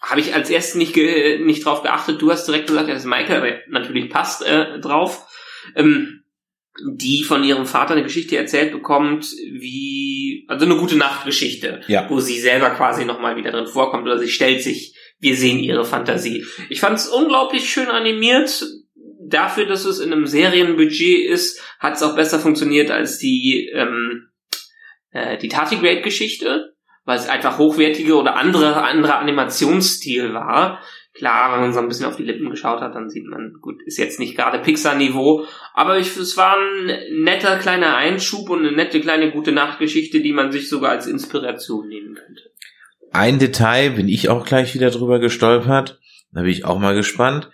habe 0.00 0.20
ich 0.20 0.34
als 0.34 0.50
erstes 0.50 0.76
nicht, 0.76 0.94
ge 0.94 1.38
nicht 1.38 1.64
drauf 1.64 1.82
geachtet. 1.82 2.22
Du 2.22 2.30
hast 2.30 2.46
direkt 2.46 2.68
gesagt, 2.68 2.88
ja, 2.88 2.94
das 2.94 3.04
ist 3.04 3.08
Maike, 3.08 3.36
aber 3.36 3.58
natürlich 3.68 4.10
passt 4.10 4.44
äh, 4.46 4.80
drauf. 4.80 5.26
Ähm, 5.76 6.20
die 6.86 7.24
von 7.24 7.44
ihrem 7.44 7.66
Vater 7.66 7.92
eine 7.92 8.02
Geschichte 8.02 8.36
erzählt 8.36 8.72
bekommt, 8.72 9.24
wie, 9.24 10.44
also 10.48 10.64
eine 10.64 10.76
gute 10.76 10.96
Nachtgeschichte, 10.96 11.82
ja. 11.88 12.08
wo 12.08 12.20
sie 12.20 12.38
selber 12.38 12.70
quasi 12.70 13.04
nochmal 13.04 13.36
wieder 13.36 13.50
drin 13.50 13.66
vorkommt 13.66 14.04
oder 14.04 14.18
sie 14.18 14.28
stellt 14.28 14.62
sich, 14.62 14.96
wir 15.18 15.36
sehen 15.36 15.58
ihre 15.58 15.84
Fantasie. 15.84 16.46
Ich 16.68 16.80
fand 16.80 16.96
es 16.96 17.08
unglaublich 17.08 17.68
schön 17.68 17.88
animiert. 17.88 18.64
Dafür, 19.22 19.66
dass 19.66 19.84
es 19.84 20.00
in 20.00 20.12
einem 20.12 20.26
Serienbudget 20.26 21.28
ist, 21.28 21.62
hat 21.78 21.94
es 21.94 22.02
auch 22.02 22.16
besser 22.16 22.40
funktioniert 22.40 22.90
als 22.90 23.18
die, 23.18 23.70
ähm, 23.72 24.28
äh, 25.10 25.38
die 25.38 25.48
Tardigrade-Geschichte 25.48 26.74
weil 27.04 27.18
es 27.18 27.28
einfach 27.28 27.58
hochwertige 27.58 28.16
oder 28.16 28.36
andere, 28.36 28.82
anderer 28.82 29.18
Animationsstil 29.18 30.34
war. 30.34 30.80
Klar, 31.12 31.52
wenn 31.52 31.60
man 31.60 31.72
so 31.72 31.80
ein 31.80 31.88
bisschen 31.88 32.06
auf 32.06 32.16
die 32.16 32.22
Lippen 32.22 32.50
geschaut 32.50 32.80
hat, 32.80 32.94
dann 32.94 33.10
sieht 33.10 33.26
man, 33.26 33.54
gut, 33.60 33.82
ist 33.84 33.98
jetzt 33.98 34.20
nicht 34.20 34.36
gerade 34.36 34.60
Pixar-Niveau, 34.60 35.44
aber 35.74 35.98
ich, 35.98 36.16
es 36.16 36.36
war 36.36 36.56
ein 36.56 37.22
netter 37.24 37.58
kleiner 37.58 37.96
Einschub 37.96 38.48
und 38.48 38.60
eine 38.60 38.72
nette 38.72 39.00
kleine 39.00 39.32
gute 39.32 39.52
Nachtgeschichte, 39.52 40.20
die 40.20 40.32
man 40.32 40.52
sich 40.52 40.68
sogar 40.68 40.92
als 40.92 41.06
Inspiration 41.06 41.88
nehmen 41.88 42.14
könnte. 42.14 42.42
Ein 43.12 43.40
Detail 43.40 43.90
bin 43.90 44.08
ich 44.08 44.28
auch 44.28 44.46
gleich 44.46 44.74
wieder 44.74 44.90
drüber 44.90 45.18
gestolpert, 45.18 45.98
da 46.32 46.42
bin 46.42 46.50
ich 46.50 46.64
auch 46.64 46.78
mal 46.78 46.94
gespannt. 46.94 47.50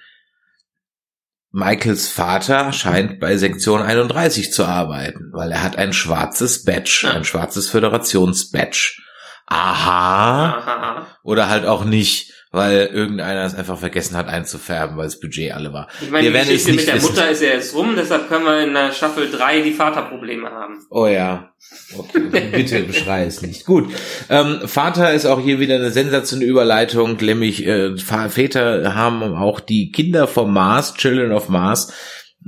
Michaels 1.51 2.11
Vater 2.11 2.75
scheint 2.75 3.19
bei 3.19 3.39
Sektion 3.39 3.81
31 3.81 4.53
zu 4.53 4.67
arbeiten, 4.67 5.31
weil 5.33 5.51
er 5.51 5.63
hat 5.63 5.79
ein 5.79 5.95
schwarzes 5.95 6.65
Badge, 6.65 7.11
ein 7.11 7.25
schwarzes 7.25 7.71
Föderations-Badge 7.71 9.01
aha, 9.47 10.59
aha. 10.59 11.07
oder 11.23 11.49
halt 11.49 11.67
auch 11.67 11.85
nicht, 11.85 12.33
weil 12.51 12.87
irgendeiner 12.87 13.45
es 13.45 13.55
einfach 13.55 13.79
vergessen 13.79 14.17
hat 14.17 14.29
einzufärben, 14.29 14.97
weil 14.97 15.05
das 15.05 15.21
Budget 15.21 15.53
alle 15.53 15.73
war. 15.73 15.89
Ich 16.01 16.11
meine, 16.11 16.33
wir 16.33 16.43
die 16.43 16.53
Geschichte 16.53 16.73
mit 16.73 16.87
der 16.87 16.95
wissen. 16.97 17.15
Mutter 17.15 17.31
ist 17.31 17.43
ja 17.43 17.49
jetzt 17.49 17.75
rum, 17.75 17.95
deshalb 17.97 18.29
können 18.29 18.45
wir 18.45 18.61
in 18.61 18.75
der 18.75 18.93
Staffel 18.93 19.31
3 19.31 19.61
die 19.61 19.73
Vaterprobleme 19.73 20.51
haben. 20.51 20.85
Oh 20.91 21.07
ja. 21.07 21.53
Okay, 21.97 22.49
bitte 22.53 22.83
beschrei 22.85 23.25
es 23.25 23.43
nicht. 23.43 23.67
Gut. 23.67 23.93
Ähm, 24.29 24.61
Vater 24.65 25.13
ist 25.13 25.27
auch 25.27 25.41
hier 25.41 25.61
wieder 25.61 25.77
eine 25.77 25.91
sensationelle 25.91 26.51
Überleitung, 26.51 27.17
nämlich 27.21 27.67
äh, 27.67 27.97
Väter 27.97 28.95
haben 28.95 29.23
auch 29.23 29.61
die 29.61 29.91
Kinder 29.93 30.27
vom 30.27 30.53
Mars, 30.53 30.95
Children 30.95 31.33
of 31.33 31.49
Mars, 31.49 31.93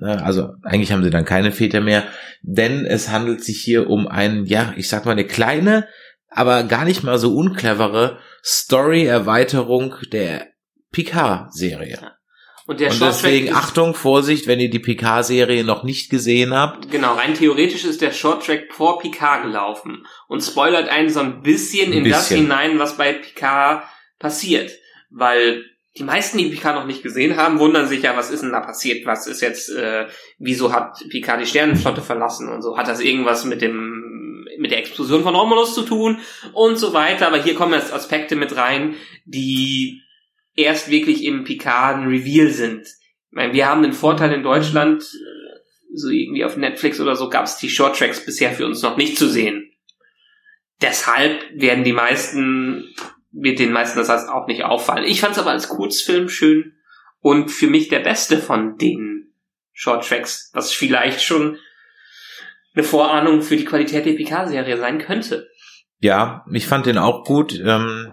äh, 0.00 0.06
also 0.06 0.54
eigentlich 0.62 0.92
haben 0.92 1.04
sie 1.04 1.10
dann 1.10 1.24
keine 1.24 1.52
Väter 1.52 1.80
mehr, 1.80 2.04
denn 2.42 2.86
es 2.86 3.10
handelt 3.10 3.44
sich 3.44 3.60
hier 3.60 3.88
um 3.90 4.06
ein, 4.06 4.44
ja, 4.46 4.72
ich 4.76 4.88
sag 4.88 5.04
mal, 5.04 5.12
eine 5.12 5.26
kleine, 5.26 5.86
aber 6.30 6.62
gar 6.64 6.84
nicht 6.84 7.02
mal 7.02 7.18
so 7.18 7.34
unclevere 7.34 8.18
Story-Erweiterung 8.44 9.94
der 10.12 10.48
Picard-Serie. 10.92 12.12
Und 12.66 12.80
der 12.80 12.90
Und 12.90 13.00
deswegen 13.00 13.54
Achtung, 13.54 13.94
Vorsicht, 13.94 14.46
wenn 14.46 14.60
ihr 14.60 14.68
die 14.68 14.78
Picard-Serie 14.78 15.64
noch 15.64 15.84
nicht 15.84 16.10
gesehen 16.10 16.52
habt. 16.52 16.90
Genau, 16.90 17.14
rein 17.14 17.32
theoretisch 17.32 17.84
ist 17.84 18.02
der 18.02 18.12
Short 18.12 18.44
Track 18.44 18.72
vor 18.72 18.98
Picard 18.98 19.44
gelaufen 19.44 20.06
und 20.28 20.42
spoilert 20.42 20.88
einen 20.90 21.08
so 21.08 21.20
ein 21.20 21.40
bisschen 21.40 21.92
Ein 21.92 21.98
in 22.04 22.10
das 22.10 22.28
bisschen. 22.28 22.42
hinein, 22.42 22.78
was 22.78 22.98
bei 22.98 23.14
Picard 23.14 23.84
passiert. 24.18 24.70
Weil 25.10 25.64
die 25.96 26.04
meisten, 26.04 26.36
die 26.36 26.50
Picard 26.50 26.76
noch 26.76 26.86
nicht 26.86 27.02
gesehen 27.02 27.36
haben, 27.36 27.58
wundern 27.58 27.88
sich 27.88 28.02
ja, 28.02 28.14
was 28.16 28.30
ist 28.30 28.42
denn 28.42 28.52
da 28.52 28.60
passiert? 28.60 29.06
Was 29.06 29.26
ist 29.26 29.40
jetzt, 29.40 29.70
äh, 29.70 30.06
wieso 30.38 30.70
hat 30.72 31.02
Picard 31.08 31.40
die 31.40 31.46
Sternenflotte 31.46 32.02
verlassen 32.02 32.50
und 32.50 32.60
so? 32.60 32.76
Hat 32.76 32.88
das 32.88 33.00
irgendwas 33.00 33.46
mit 33.46 33.62
dem, 33.62 34.07
mit 34.58 34.70
der 34.70 34.78
Explosion 34.78 35.22
von 35.22 35.34
Romulus 35.34 35.74
zu 35.74 35.82
tun 35.82 36.18
und 36.52 36.76
so 36.76 36.92
weiter? 36.92 37.26
Aber 37.26 37.42
hier 37.42 37.54
kommen 37.54 37.74
jetzt 37.74 37.92
Aspekte 37.92 38.36
mit 38.36 38.56
rein, 38.56 38.94
die 39.24 40.02
erst 40.54 40.90
wirklich 40.90 41.24
im 41.24 41.44
Picard 41.44 42.06
Reveal 42.06 42.50
sind. 42.50 42.86
Ich 42.86 43.32
meine, 43.32 43.52
wir 43.52 43.66
haben 43.66 43.82
den 43.82 43.92
Vorteil 43.92 44.32
in 44.32 44.42
Deutschland, 44.42 45.02
äh, 45.02 45.58
so 45.94 46.08
irgendwie 46.08 46.44
auf 46.44 46.56
Netflix 46.56 47.00
oder 47.00 47.16
so 47.16 47.28
gab 47.28 47.44
es 47.44 47.56
die 47.56 47.70
Short 47.70 47.96
Tracks 47.96 48.24
bisher 48.24 48.52
für 48.52 48.66
uns 48.66 48.82
noch 48.82 48.96
nicht 48.96 49.16
zu 49.16 49.28
sehen. 49.28 49.72
Deshalb 50.80 51.42
werden 51.54 51.84
die 51.84 51.92
meisten, 51.92 52.94
wird 53.32 53.58
den 53.58 53.72
meisten 53.72 53.98
das 53.98 54.08
heißt 54.08 54.28
auch 54.28 54.46
nicht 54.46 54.64
auffallen. 54.64 55.04
Ich 55.04 55.20
fand 55.20 55.32
es 55.32 55.38
aber 55.38 55.50
als 55.50 55.68
Kurzfilm 55.68 56.28
schön 56.28 56.74
und 57.20 57.50
für 57.50 57.66
mich 57.66 57.88
der 57.88 58.00
beste 58.00 58.38
von 58.38 58.76
den 58.78 59.32
Short 59.72 60.06
Tracks, 60.06 60.50
was 60.54 60.72
vielleicht 60.72 61.22
schon 61.22 61.58
eine 62.78 62.86
Vorahnung 62.86 63.42
für 63.42 63.56
die 63.56 63.64
Qualität 63.64 64.06
der 64.06 64.12
Picard-Serie 64.12 64.78
sein 64.78 64.98
könnte. 64.98 65.48
Ja, 66.00 66.44
ich 66.52 66.66
fand 66.66 66.86
den 66.86 66.96
auch 66.96 67.24
gut. 67.24 67.60
Ähm, 67.60 68.12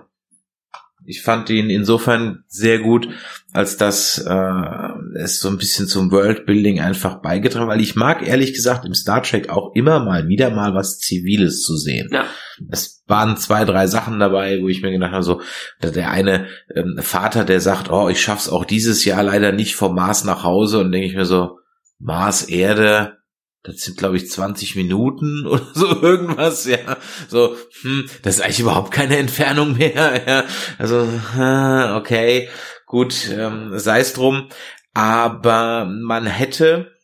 ich 1.06 1.21
fand 1.21 1.51
ihn 1.51 1.69
insofern 1.69 2.45
sehr 2.47 2.80
gut, 2.80 3.08
als 3.54 3.78
dass 3.78 4.17
äh, 4.17 5.19
es 5.19 5.39
so 5.39 5.49
ein 5.49 5.60
bisschen 5.60 5.88
zum 5.88 6.12
Worldbuilding 6.12 6.80
einfach 6.80 7.21
beigetragen, 7.21 7.67
weil 7.67 7.80
ich 7.80 7.95
mag 7.95 8.28
ehrlich 8.28 8.54
gesagt 8.54 8.86
im 8.86 8.95
Star 8.95 9.21
Trek 9.21 9.49
auch 9.49 9.75
immer 9.75 9.99
mal 9.99 10.28
wieder 10.28 10.49
mal 10.49 10.73
was 10.73 10.97
Ziviles 10.97 11.62
zu 11.62 11.78
sehen. 11.78 12.10
Ja. 12.12 12.25
Es 12.71 13.04
waren 13.06 13.38
zwei, 13.38 13.65
drei 13.65 13.86
Sachen 13.86 14.17
dabei, 14.17 14.63
wo 14.63 14.67
ich 14.67 14.82
mir 14.82 14.89
gedacht 14.89 15.12
habe, 15.12 15.21
so 15.21 15.41
der 15.84 16.10
eine 16.10 16.47
ähm, 16.75 16.97
Vater, 16.99 17.45
der 17.45 17.60
sagt, 17.60 17.91
oh, 17.91 18.10
ich 18.10 18.19
schaff's 18.19 18.49
auch 18.49 18.65
dieses 18.65 19.06
Jahr 19.06 19.21
leider 19.21 19.51
nicht 19.51 19.75
vom 19.75 19.93
Mars 19.93 20.23
nach 20.23 20.43
Hause 20.43 20.80
und 20.80 20.91
denke 20.91 21.06
ich 21.06 21.15
mir 21.15 21.25
so, 21.25 21.60
Mars, 21.99 22.43
Erde, 22.43 23.19
das 23.65 23.82
sind 23.82 23.97
glaube 23.97 24.17
ich 24.17 24.30
20 24.30 24.75
Minuten 24.75 25.45
oder 25.47 25.67
so 25.73 26.01
irgendwas, 26.01 26.65
ja. 26.65 26.97
So, 27.28 27.56
hm, 27.82 28.06
das 28.21 28.36
ist 28.36 28.41
eigentlich 28.41 28.60
überhaupt 28.60 28.91
keine 28.91 29.17
Entfernung 29.17 29.78
mehr, 29.78 30.21
ja. 30.28 30.43
Also, 30.78 31.08
okay, 31.97 32.49
gut, 32.86 33.30
ähm, 33.32 33.78
sei 33.78 33.99
es 33.99 34.13
drum. 34.13 34.49
Aber 34.93 35.86
man 35.86 36.25
hätte 36.25 36.95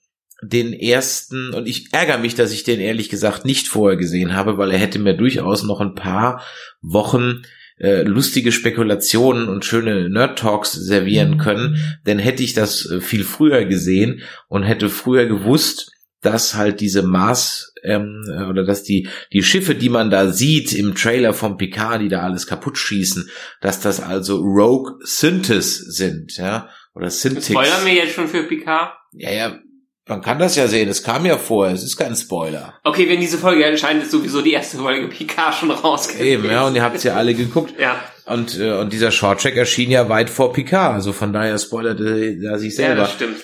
den 0.41 0.73
ersten, 0.73 1.53
und 1.53 1.67
ich 1.67 1.93
ärgere 1.93 2.17
mich, 2.17 2.35
dass 2.35 2.51
ich 2.51 2.63
den 2.63 2.79
ehrlich 2.79 3.09
gesagt 3.09 3.45
nicht 3.45 3.67
vorher 3.67 3.97
gesehen 3.97 4.35
habe, 4.35 4.57
weil 4.57 4.71
er 4.71 4.79
hätte 4.79 4.97
mir 4.97 5.13
durchaus 5.13 5.63
noch 5.63 5.81
ein 5.81 5.93
paar 5.93 6.41
Wochen 6.81 7.43
äh, 7.81 8.03
lustige 8.03 8.51
Spekulationen 8.51 9.49
und 9.49 9.65
schöne 9.65 10.09
Nerd-Talks 10.09 10.71
servieren 10.71 11.37
können, 11.37 11.97
denn 12.05 12.19
hätte 12.19 12.43
ich 12.43 12.53
das 12.53 12.89
äh, 12.89 13.01
viel 13.01 13.23
früher 13.23 13.65
gesehen 13.65 14.21
und 14.47 14.63
hätte 14.63 14.89
früher 14.89 15.25
gewusst, 15.25 15.91
dass 16.21 16.55
halt 16.55 16.79
diese 16.79 17.03
Mars 17.03 17.73
ähm, 17.83 18.23
äh, 18.27 18.43
oder 18.43 18.63
dass 18.63 18.83
die 18.83 19.09
die 19.33 19.43
Schiffe, 19.43 19.75
die 19.75 19.89
man 19.89 20.09
da 20.09 20.27
sieht 20.27 20.73
im 20.73 20.95
Trailer 20.95 21.33
vom 21.33 21.57
Picard, 21.57 22.01
die 22.01 22.09
da 22.09 22.21
alles 22.21 22.47
kaputt 22.47 22.77
schießen, 22.77 23.29
dass 23.61 23.79
das 23.79 23.99
also 23.99 24.37
Rogue 24.37 24.99
Synthes 25.03 25.77
sind, 25.77 26.37
ja, 26.37 26.69
oder 26.93 27.09
Synthics. 27.09 27.47
Spoilern 27.47 27.85
wir 27.85 27.93
jetzt 27.93 28.13
schon 28.13 28.27
für 28.27 28.43
Picard? 28.43 28.93
Ja, 29.13 29.31
ja, 29.31 29.59
man 30.07 30.21
kann 30.21 30.39
das 30.39 30.55
ja 30.55 30.67
sehen. 30.67 30.89
Es 30.89 31.03
kam 31.03 31.25
ja 31.25 31.37
vorher. 31.37 31.73
Es 31.73 31.83
ist 31.83 31.95
kein 31.95 32.15
Spoiler. 32.15 32.73
Okay, 32.83 33.07
wenn 33.07 33.19
diese 33.19 33.37
Folge 33.37 33.63
erscheint, 33.63 34.01
ist 34.03 34.11
sowieso 34.11 34.41
die 34.41 34.51
erste 34.51 34.77
Folge 34.77 35.07
Picard 35.07 35.55
schon 35.55 35.71
raus. 35.71 36.13
Eben, 36.15 36.45
ja, 36.49 36.67
und 36.67 36.75
ihr 36.75 36.83
habt 36.83 37.03
ja 37.03 37.15
alle 37.15 37.33
geguckt. 37.33 37.73
Ja, 37.79 38.03
Und, 38.25 38.59
äh, 38.59 38.73
und 38.73 38.91
dieser 38.93 39.11
Shorttrack 39.11 39.55
erschien 39.55 39.91
ja 39.91 40.09
weit 40.09 40.29
vor 40.29 40.53
Picard. 40.53 40.95
Also 40.95 41.13
von 41.13 41.31
daher 41.33 41.57
spoilerte 41.57 42.37
er 42.43 42.59
sich 42.59 42.71
ja, 42.73 42.87
selber. 42.87 43.01
das 43.03 43.13
stimmt. 43.13 43.37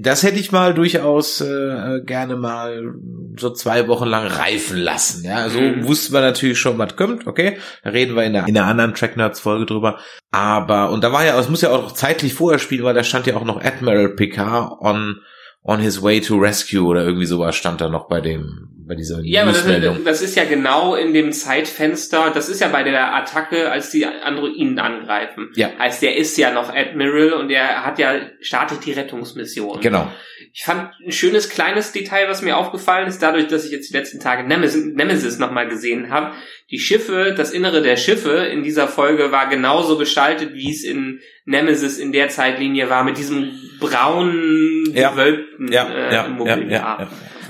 Das 0.00 0.22
hätte 0.22 0.38
ich 0.38 0.52
mal 0.52 0.74
durchaus 0.74 1.40
äh, 1.40 2.00
gerne 2.04 2.36
mal 2.36 2.94
so 3.38 3.50
zwei 3.50 3.88
Wochen 3.88 4.06
lang 4.06 4.26
reifen 4.26 4.78
lassen. 4.78 5.24
Ja, 5.24 5.48
so 5.48 5.60
Mhm. 5.60 5.86
wussten 5.86 6.12
wir 6.12 6.20
natürlich 6.20 6.58
schon, 6.58 6.78
was 6.78 6.96
kommt. 6.96 7.26
Okay, 7.26 7.58
da 7.82 7.90
reden 7.90 8.14
wir 8.16 8.24
in 8.24 8.32
der, 8.34 8.46
in 8.46 8.54
der 8.54 8.64
anderen 8.66 8.94
Track 8.94 9.16
Nerds 9.16 9.40
Folge 9.40 9.66
drüber. 9.66 9.98
Aber 10.30 10.90
und 10.90 11.02
da 11.04 11.12
war 11.12 11.24
ja, 11.24 11.38
es 11.38 11.48
muss 11.48 11.62
ja 11.62 11.70
auch 11.70 11.92
zeitlich 11.92 12.34
vorher 12.34 12.58
spielen, 12.58 12.84
weil 12.84 12.94
da 12.94 13.04
stand 13.04 13.26
ja 13.26 13.36
auch 13.36 13.44
noch 13.44 13.62
Admiral 13.62 14.10
Picard 14.10 14.72
on 14.80 15.20
on 15.64 15.78
his 15.78 16.02
way 16.02 16.20
to 16.20 16.36
rescue 16.38 16.82
oder 16.84 17.04
irgendwie 17.04 17.26
sowas 17.26 17.54
stand 17.54 17.80
da 17.80 17.88
noch 17.88 18.08
bei 18.08 18.20
dem 18.20 18.68
bei 18.86 18.94
dieser 18.94 19.20
Ja, 19.22 19.42
aber 19.42 19.52
das, 19.52 19.64
das 20.04 20.22
ist 20.22 20.36
ja 20.36 20.44
genau 20.44 20.94
in 20.94 21.12
dem 21.14 21.32
Zeitfenster, 21.32 22.30
das 22.34 22.48
ist 22.48 22.60
ja 22.60 22.68
bei 22.68 22.82
der 22.82 23.14
Attacke, 23.14 23.70
als 23.70 23.90
die 23.90 24.06
Androiden 24.06 24.78
angreifen. 24.78 25.50
Ja. 25.54 25.70
Heißt, 25.78 26.02
der 26.02 26.16
ist 26.16 26.36
ja 26.38 26.52
noch 26.52 26.74
Admiral 26.74 27.32
und 27.32 27.50
er 27.50 27.84
hat 27.84 27.98
ja, 27.98 28.14
startet 28.40 28.84
die 28.84 28.92
Rettungsmission. 28.92 29.80
Genau. 29.80 30.10
Ich 30.54 30.64
fand 30.64 30.90
ein 31.06 31.12
schönes 31.12 31.48
kleines 31.48 31.92
Detail, 31.92 32.28
was 32.28 32.42
mir 32.42 32.56
aufgefallen 32.58 33.08
ist, 33.08 33.22
dadurch, 33.22 33.46
dass 33.48 33.64
ich 33.64 33.72
jetzt 33.72 33.88
die 33.90 33.96
letzten 33.96 34.20
Tage 34.20 34.46
Nemesis, 34.46 34.84
Nemesis 34.84 35.38
nochmal 35.38 35.66
gesehen 35.68 36.10
habe. 36.10 36.32
Die 36.70 36.78
Schiffe, 36.78 37.34
das 37.36 37.52
Innere 37.52 37.80
der 37.82 37.96
Schiffe 37.96 38.30
in 38.52 38.62
dieser 38.62 38.86
Folge 38.88 39.32
war 39.32 39.48
genauso 39.48 39.96
gestaltet, 39.96 40.52
wie 40.54 40.70
es 40.70 40.84
in 40.84 41.20
Nemesis 41.46 41.98
in 41.98 42.12
der 42.12 42.28
Zeitlinie 42.28 42.90
war, 42.90 43.02
mit 43.04 43.16
diesem 43.18 43.50
braunen, 43.80 44.84
Ja. 44.94 45.10
gewölbten 45.10 45.72
Ja, 45.72 45.88
äh, 45.88 46.04
ja, 46.06 46.12
ja, 46.12 46.28
Mobiliar. 46.28 46.68
ja, 46.70 46.98
ja. 47.00 47.08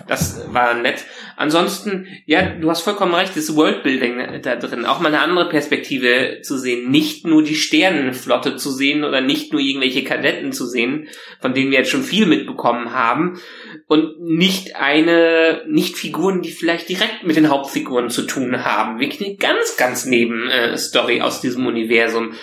Das 0.09 0.53
war 0.53 0.75
nett. 0.75 1.05
Ansonsten, 1.37 2.07
ja, 2.27 2.51
du 2.51 2.71
hast 2.71 2.83
vollkommen 2.83 3.15
recht, 3.15 3.37
das 3.37 3.55
Worldbuilding 3.55 4.43
da 4.43 4.57
drin, 4.57 4.85
auch 4.85 5.01
mal 5.01 5.09
eine 5.09 5.21
andere 5.21 5.49
Perspektive 5.49 6.41
zu 6.43 6.59
sehen, 6.59 6.91
nicht 6.91 7.27
nur 7.27 7.43
die 7.43 7.55
Sternenflotte 7.55 8.57
zu 8.57 8.71
sehen 8.71 9.05
oder 9.05 9.21
nicht 9.21 9.53
nur 9.53 9.61
irgendwelche 9.61 10.05
Kadetten 10.05 10.53
zu 10.53 10.67
sehen, 10.67 11.09
von 11.41 11.55
denen 11.55 11.71
wir 11.71 11.79
jetzt 11.79 11.91
schon 11.91 12.03
viel 12.03 12.27
mitbekommen 12.27 12.93
haben 12.93 13.41
und 13.87 14.21
nicht 14.21 14.77
eine, 14.77 15.65
nicht 15.69 15.97
Figuren, 15.97 16.43
die 16.43 16.51
vielleicht 16.51 16.89
direkt 16.89 17.25
mit 17.25 17.37
den 17.37 17.49
Hauptfiguren 17.49 18.11
zu 18.11 18.23
tun 18.23 18.65
haben. 18.65 19.01
Wirklich 19.01 19.27
eine 19.27 19.37
ganz, 19.37 19.77
ganz 19.77 20.05
Nebenstory 20.05 21.21
aus 21.23 21.41
diesem 21.41 21.67
Universum. 21.67 22.35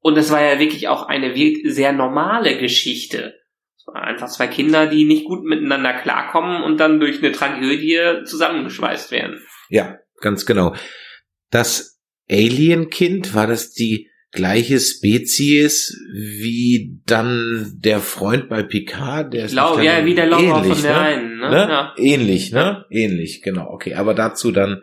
Und 0.00 0.16
das 0.16 0.30
war 0.30 0.42
ja 0.42 0.58
wirklich 0.58 0.88
auch 0.88 1.06
eine 1.06 1.34
sehr 1.64 1.92
normale 1.92 2.58
Geschichte. 2.58 3.39
Einfach 3.94 4.28
zwei 4.28 4.46
Kinder, 4.46 4.86
die 4.86 5.04
nicht 5.04 5.24
gut 5.24 5.44
miteinander 5.44 5.94
klarkommen 5.94 6.62
und 6.62 6.78
dann 6.78 7.00
durch 7.00 7.18
eine 7.18 7.32
Tragödie 7.32 8.24
zusammengeschweißt 8.24 9.10
werden. 9.10 9.40
Ja, 9.68 9.98
ganz 10.20 10.46
genau. 10.46 10.74
Das 11.50 12.00
Alien-Kind, 12.30 13.34
war 13.34 13.46
das 13.46 13.72
die 13.72 14.08
gleiche 14.32 14.78
Spezies 14.78 15.98
wie 16.12 17.00
dann 17.06 17.72
der 17.76 18.00
Freund 18.00 18.48
bei 18.48 18.62
Picard? 18.62 19.32
Der 19.32 19.46
Ich 19.46 19.52
glaube, 19.52 19.84
ja, 19.84 20.04
wie 20.04 20.14
der 20.14 20.26
Lover 20.26 20.62
von 20.62 20.82
der 20.82 21.00
einen, 21.00 21.38
ne? 21.38 21.50
ne? 21.50 21.56
Ja. 21.56 21.94
Ähnlich, 21.96 22.52
ne? 22.52 22.84
Ähnlich, 22.90 23.42
genau. 23.42 23.68
Okay, 23.70 23.94
aber 23.94 24.14
dazu 24.14 24.52
dann 24.52 24.82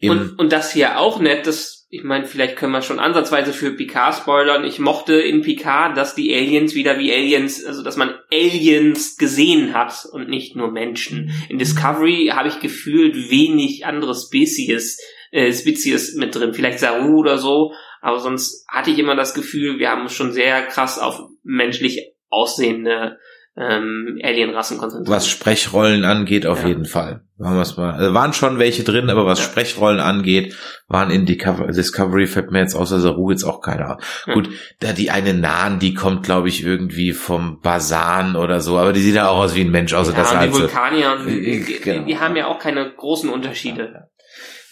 im 0.00 0.10
Und, 0.10 0.38
und 0.38 0.52
das 0.52 0.72
hier 0.72 0.98
auch 0.98 1.20
nett, 1.20 1.46
das, 1.46 1.86
ich 1.90 2.02
meine, 2.02 2.24
vielleicht 2.24 2.56
können 2.56 2.72
wir 2.72 2.82
schon 2.82 2.98
ansatzweise 2.98 3.52
für 3.52 3.72
Picard 3.72 4.14
spoilern. 4.14 4.64
Ich 4.64 4.78
mochte 4.78 5.14
in 5.14 5.42
Picard, 5.42 5.96
dass 5.96 6.14
die 6.14 6.34
Aliens 6.34 6.74
wieder 6.74 6.98
wie 6.98 7.12
Aliens, 7.12 7.64
also 7.64 7.82
dass 7.82 7.96
man 7.96 8.14
Aliens 8.32 9.18
gesehen 9.18 9.74
hat 9.74 10.06
und 10.10 10.28
nicht 10.28 10.56
nur 10.56 10.70
Menschen. 10.70 11.30
In 11.48 11.58
Discovery 11.58 12.32
habe 12.34 12.48
ich 12.48 12.60
gefühlt 12.60 13.30
wenig 13.30 13.84
andere 13.84 14.14
Spezies, 14.14 14.98
äh, 15.32 15.52
Spezies 15.52 16.14
mit 16.14 16.34
drin, 16.34 16.54
vielleicht 16.54 16.78
Saru 16.78 17.18
oder 17.18 17.36
so, 17.36 17.72
aber 18.00 18.20
sonst 18.20 18.66
hatte 18.68 18.90
ich 18.90 18.98
immer 18.98 19.14
das 19.14 19.34
Gefühl, 19.34 19.78
wir 19.78 19.90
haben 19.90 20.08
schon 20.08 20.32
sehr 20.32 20.62
krass 20.62 20.98
auf 20.98 21.20
menschlich 21.42 22.14
aussehende 22.30 23.18
ähm, 23.56 24.18
Alienrassen 24.22 24.78
konzentriert. 24.78 25.14
was 25.14 25.28
Sprechrollen 25.28 26.04
angeht, 26.04 26.46
auf 26.46 26.62
Ja. 26.62 26.68
jeden 26.68 26.84
Fall. 26.84 27.22
Machen 27.36 27.56
wir 27.56 27.62
es 27.62 27.76
mal. 27.76 27.92
Also 27.94 28.14
waren 28.14 28.32
schon 28.32 28.58
welche 28.58 28.84
drin, 28.84 29.10
aber 29.10 29.24
was 29.26 29.38
Ja. 29.38 29.46
Sprechrollen 29.46 29.98
angeht, 30.00 30.54
waren 30.88 31.10
in 31.10 31.26
Discover- 31.26 31.66
Discovery 31.72 32.26
fällt 32.26 32.50
mir 32.50 32.60
jetzt 32.60 32.74
außer 32.74 33.00
Saru 33.00 33.30
jetzt 33.30 33.44
auch 33.44 33.60
keiner. 33.60 33.98
Ja. 34.26 34.34
Gut, 34.34 34.50
da 34.80 34.92
die 34.92 35.10
eine 35.10 35.34
Nahen, 35.34 35.78
die 35.78 35.94
kommt, 35.94 36.22
glaube 36.22 36.48
ich, 36.48 36.62
irgendwie 36.64 37.12
vom 37.12 37.60
Basan 37.60 38.36
oder 38.36 38.60
so, 38.60 38.78
aber 38.78 38.92
die 38.92 39.00
sieht 39.00 39.14
ja 39.14 39.28
auch 39.28 39.38
aus 39.38 39.54
wie 39.54 39.62
ein 39.62 39.70
Mensch, 39.70 39.94
außer 39.94 40.12
ja, 40.12 40.20
und 40.20 40.38
halt 40.38 40.54
die. 40.54 40.58
Vulkanier, 40.60 41.16
die, 41.26 41.30
Äh, 41.52 41.64
die, 41.64 41.80
genau. 41.80 42.04
die 42.06 42.18
haben 42.18 42.36
ja 42.36 42.46
auch 42.46 42.58
keine 42.58 42.92
großen 42.94 43.30
Unterschiede. 43.30 44.08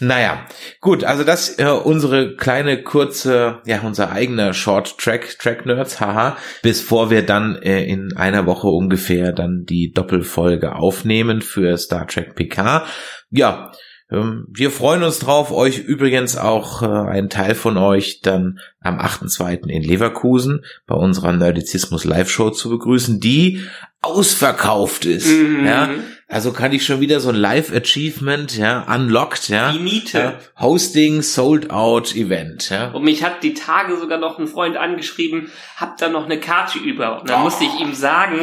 Naja, 0.00 0.46
gut, 0.80 1.02
also 1.02 1.24
das 1.24 1.58
äh, 1.58 1.66
unsere 1.66 2.36
kleine 2.36 2.82
kurze, 2.82 3.60
ja, 3.66 3.80
unser 3.80 4.12
eigener 4.12 4.54
Short 4.54 4.96
Track, 4.98 5.38
Track 5.40 5.66
Nerds, 5.66 6.00
haha, 6.00 6.36
bevor 6.62 7.10
wir 7.10 7.22
dann 7.22 7.56
äh, 7.56 7.84
in 7.84 8.16
einer 8.16 8.46
Woche 8.46 8.68
ungefähr 8.68 9.32
dann 9.32 9.64
die 9.64 9.90
Doppelfolge 9.90 10.76
aufnehmen 10.76 11.42
für 11.42 11.76
Star 11.76 12.06
Trek 12.06 12.36
PK. 12.36 12.86
Ja, 13.30 13.72
ähm, 14.10 14.46
wir 14.50 14.70
freuen 14.70 15.02
uns 15.02 15.18
drauf, 15.18 15.50
euch 15.50 15.78
übrigens 15.80 16.36
auch 16.36 16.82
äh, 16.82 16.86
einen 16.86 17.28
Teil 17.28 17.54
von 17.54 17.76
euch 17.76 18.20
dann 18.20 18.60
am 18.80 18.98
8.2. 18.98 19.66
in 19.68 19.82
Leverkusen 19.82 20.64
bei 20.86 20.94
unserer 20.94 21.32
Nerdizismus 21.32 22.04
Live-Show 22.04 22.50
zu 22.50 22.70
begrüßen, 22.70 23.20
die 23.20 23.62
ausverkauft 24.00 25.04
ist. 25.04 25.28
Mhm. 25.28 25.66
Ja, 25.66 25.90
also 26.28 26.52
kann 26.52 26.72
ich 26.72 26.84
schon 26.84 27.00
wieder 27.00 27.20
so 27.20 27.30
ein 27.30 27.34
Live-Achievement, 27.34 28.56
ja, 28.56 28.82
unlocked, 28.94 29.48
ja. 29.48 29.72
Die 29.72 29.78
Miete. 29.78 30.18
Ja, 30.18 30.38
Hosting 30.60 31.22
Sold 31.22 31.70
Out 31.70 32.14
Event, 32.14 32.68
ja. 32.70 32.90
Und 32.90 33.04
mich 33.04 33.22
hat 33.24 33.42
die 33.42 33.54
Tage 33.54 33.96
sogar 33.96 34.18
noch 34.18 34.38
ein 34.38 34.46
Freund 34.46 34.76
angeschrieben, 34.76 35.50
hab 35.76 35.96
da 35.96 36.08
noch 36.08 36.26
eine 36.26 36.38
Karte 36.38 36.78
über. 36.78 37.20
Und 37.20 37.30
dann 37.30 37.40
Oh. 37.40 37.44
musste 37.44 37.64
ich 37.64 37.80
ihm 37.80 37.94
sagen, 37.94 38.38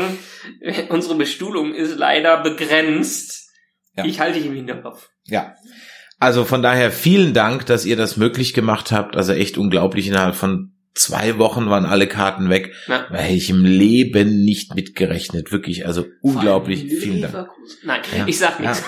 unsere 0.90 1.16
Bestuhlung 1.16 1.74
ist 1.74 1.98
leider 1.98 2.42
begrenzt. 2.44 3.50
Ja. 3.96 4.04
Ich 4.06 4.20
halte 4.20 4.40
dich 4.40 4.48
im 4.48 4.56
Hinterkopf. 4.56 5.10
Ja. 5.26 5.54
Also 6.20 6.44
von 6.46 6.62
daher 6.64 6.92
vielen 6.92 7.34
Dank, 7.34 7.66
dass 7.66 7.86
ihr 7.86 7.98
das 7.98 8.18
möglich 8.18 8.54
gemacht 8.54 8.92
habt. 8.92 9.16
Also 9.16 9.34
echt 9.34 9.58
unglaublich. 9.58 10.08
Innerhalb 10.08 10.36
von 10.36 10.75
zwei 10.96 11.38
Wochen 11.38 11.70
waren 11.70 11.86
alle 11.86 12.08
Karten 12.08 12.50
weg. 12.50 12.74
Ja. 12.88 13.06
Da 13.12 13.18
hätte 13.18 13.34
ich 13.36 13.50
im 13.50 13.64
Leben 13.66 14.44
nicht 14.44 14.74
mitgerechnet. 14.76 15.52
Wirklich, 15.52 15.86
also 15.86 16.06
unglaublich. 16.22 16.86
Vielen 17.00 17.22
Dank. 17.22 17.50
Nein, 17.84 18.02
Ja. 18.18 18.24
ich 18.28 18.40
sag 18.40 18.60
Ja. 18.60 18.70
nichts. 18.72 18.84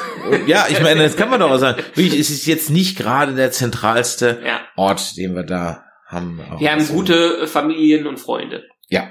ja, 0.47 0.65
ich 0.69 0.81
meine, 0.81 1.03
das 1.03 1.15
kann 1.17 1.29
man 1.29 1.39
doch 1.39 1.51
auch 1.51 1.57
sagen. 1.59 1.81
Wirklich, 1.95 2.19
es 2.19 2.29
ist 2.29 2.45
jetzt 2.47 2.69
nicht 2.69 2.97
gerade 2.97 3.33
der 3.35 3.51
zentralste 3.51 4.39
Ja. 4.45 4.61
Ort, 4.75 5.17
den 5.17 5.35
wir 5.35 5.43
da 5.43 5.83
haben. 6.07 6.39
Wir 6.59 6.71
haben 6.71 6.87
gute 6.87 7.45
Familien 7.47 8.07
und 8.07 8.17
Freunde. 8.19 8.63
Ja, 8.89 9.01
ja. 9.01 9.09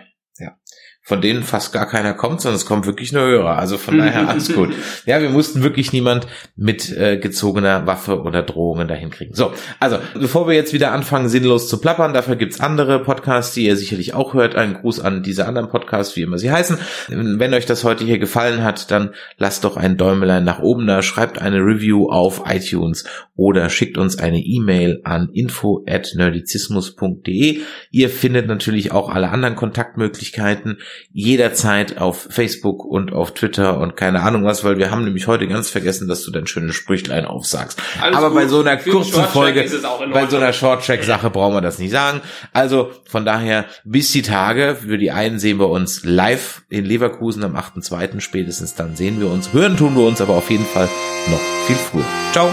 Von 1.08 1.20
denen 1.20 1.44
fast 1.44 1.72
gar 1.72 1.86
keiner 1.86 2.14
kommt, 2.14 2.40
sondern 2.40 2.56
es 2.56 2.66
kommt 2.66 2.84
wirklich 2.84 3.12
nur 3.12 3.22
Hörer. 3.22 3.56
Also 3.56 3.78
von 3.78 3.96
daher 3.98 4.28
alles 4.28 4.52
gut. 4.52 4.74
Ja, 5.04 5.22
wir 5.22 5.30
mussten 5.30 5.62
wirklich 5.62 5.92
niemand 5.92 6.26
mit 6.56 6.90
äh, 6.90 7.16
gezogener 7.16 7.86
Waffe 7.86 8.22
oder 8.22 8.42
Drohungen 8.42 8.88
dahin 8.88 9.10
kriegen. 9.10 9.32
So, 9.32 9.52
also 9.78 9.98
bevor 10.14 10.48
wir 10.48 10.56
jetzt 10.56 10.72
wieder 10.72 10.90
anfangen, 10.90 11.28
sinnlos 11.28 11.68
zu 11.68 11.80
plappern, 11.80 12.12
dafür 12.12 12.34
gibt's 12.34 12.58
andere 12.58 13.04
Podcasts, 13.04 13.54
die 13.54 13.66
ihr 13.66 13.76
sicherlich 13.76 14.14
auch 14.14 14.34
hört. 14.34 14.56
Ein 14.56 14.74
Gruß 14.74 14.98
an 14.98 15.22
diese 15.22 15.46
anderen 15.46 15.68
Podcasts, 15.68 16.16
wie 16.16 16.22
immer 16.22 16.38
sie 16.38 16.50
heißen. 16.50 16.76
Wenn 17.06 17.54
euch 17.54 17.66
das 17.66 17.84
heute 17.84 18.04
hier 18.04 18.18
gefallen 18.18 18.64
hat, 18.64 18.90
dann 18.90 19.14
lasst 19.38 19.62
doch 19.62 19.76
ein 19.76 19.96
Däumelein 19.96 20.42
nach 20.42 20.58
oben 20.58 20.88
da, 20.88 21.02
schreibt 21.02 21.40
eine 21.40 21.58
Review 21.58 22.10
auf 22.10 22.42
iTunes 22.48 23.04
oder 23.36 23.68
schickt 23.68 23.96
uns 23.96 24.18
eine 24.18 24.40
E-Mail 24.40 25.02
an 25.04 25.28
info 25.32 25.84
at 25.86 26.14
nerdizismus.de. 26.16 27.60
Ihr 27.92 28.10
findet 28.10 28.48
natürlich 28.48 28.90
auch 28.90 29.08
alle 29.08 29.28
anderen 29.28 29.54
Kontaktmöglichkeiten 29.54 30.78
jederzeit 31.12 31.98
auf 31.98 32.28
Facebook 32.30 32.84
und 32.84 33.12
auf 33.12 33.34
Twitter 33.34 33.78
und 33.78 33.96
keine 33.96 34.22
Ahnung 34.22 34.44
was, 34.44 34.64
weil 34.64 34.78
wir 34.78 34.90
haben 34.90 35.04
nämlich 35.04 35.26
heute 35.26 35.46
ganz 35.48 35.70
vergessen, 35.70 36.08
dass 36.08 36.22
du 36.22 36.30
dein 36.30 36.46
schönes 36.46 36.74
Sprüchlein 36.76 37.24
aufsagst. 37.24 37.80
Alles 38.00 38.16
Aber 38.16 38.30
gut. 38.30 38.38
bei 38.38 38.46
so 38.48 38.60
einer 38.60 38.78
Für 38.78 38.90
kurzen 38.90 39.24
Folge, 39.24 39.68
bei 40.12 40.26
so 40.26 40.36
einer 40.36 40.52
Short-Track-Sache 40.52 41.30
brauchen 41.30 41.54
wir 41.54 41.60
das 41.60 41.78
nicht 41.78 41.90
sagen. 41.90 42.20
Also 42.52 42.90
von 43.08 43.24
daher 43.24 43.66
bis 43.84 44.12
die 44.12 44.22
Tage. 44.22 44.76
Für 44.80 44.98
die 44.98 45.10
einen 45.10 45.38
sehen 45.38 45.58
wir 45.58 45.68
uns 45.68 46.04
live 46.04 46.62
in 46.68 46.84
Leverkusen 46.84 47.44
am 47.44 47.56
8.2. 47.56 48.20
Spätestens 48.20 48.74
dann 48.74 48.96
sehen 48.96 49.20
wir 49.20 49.30
uns. 49.30 49.52
Hören 49.52 49.76
tun 49.76 49.96
wir 49.96 50.06
uns 50.06 50.20
aber 50.20 50.34
auf 50.34 50.50
jeden 50.50 50.66
Fall 50.66 50.88
noch 51.30 51.40
viel 51.66 51.76
früher. 51.76 52.04
Ciao. 52.32 52.48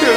Tschüss. 0.00 0.13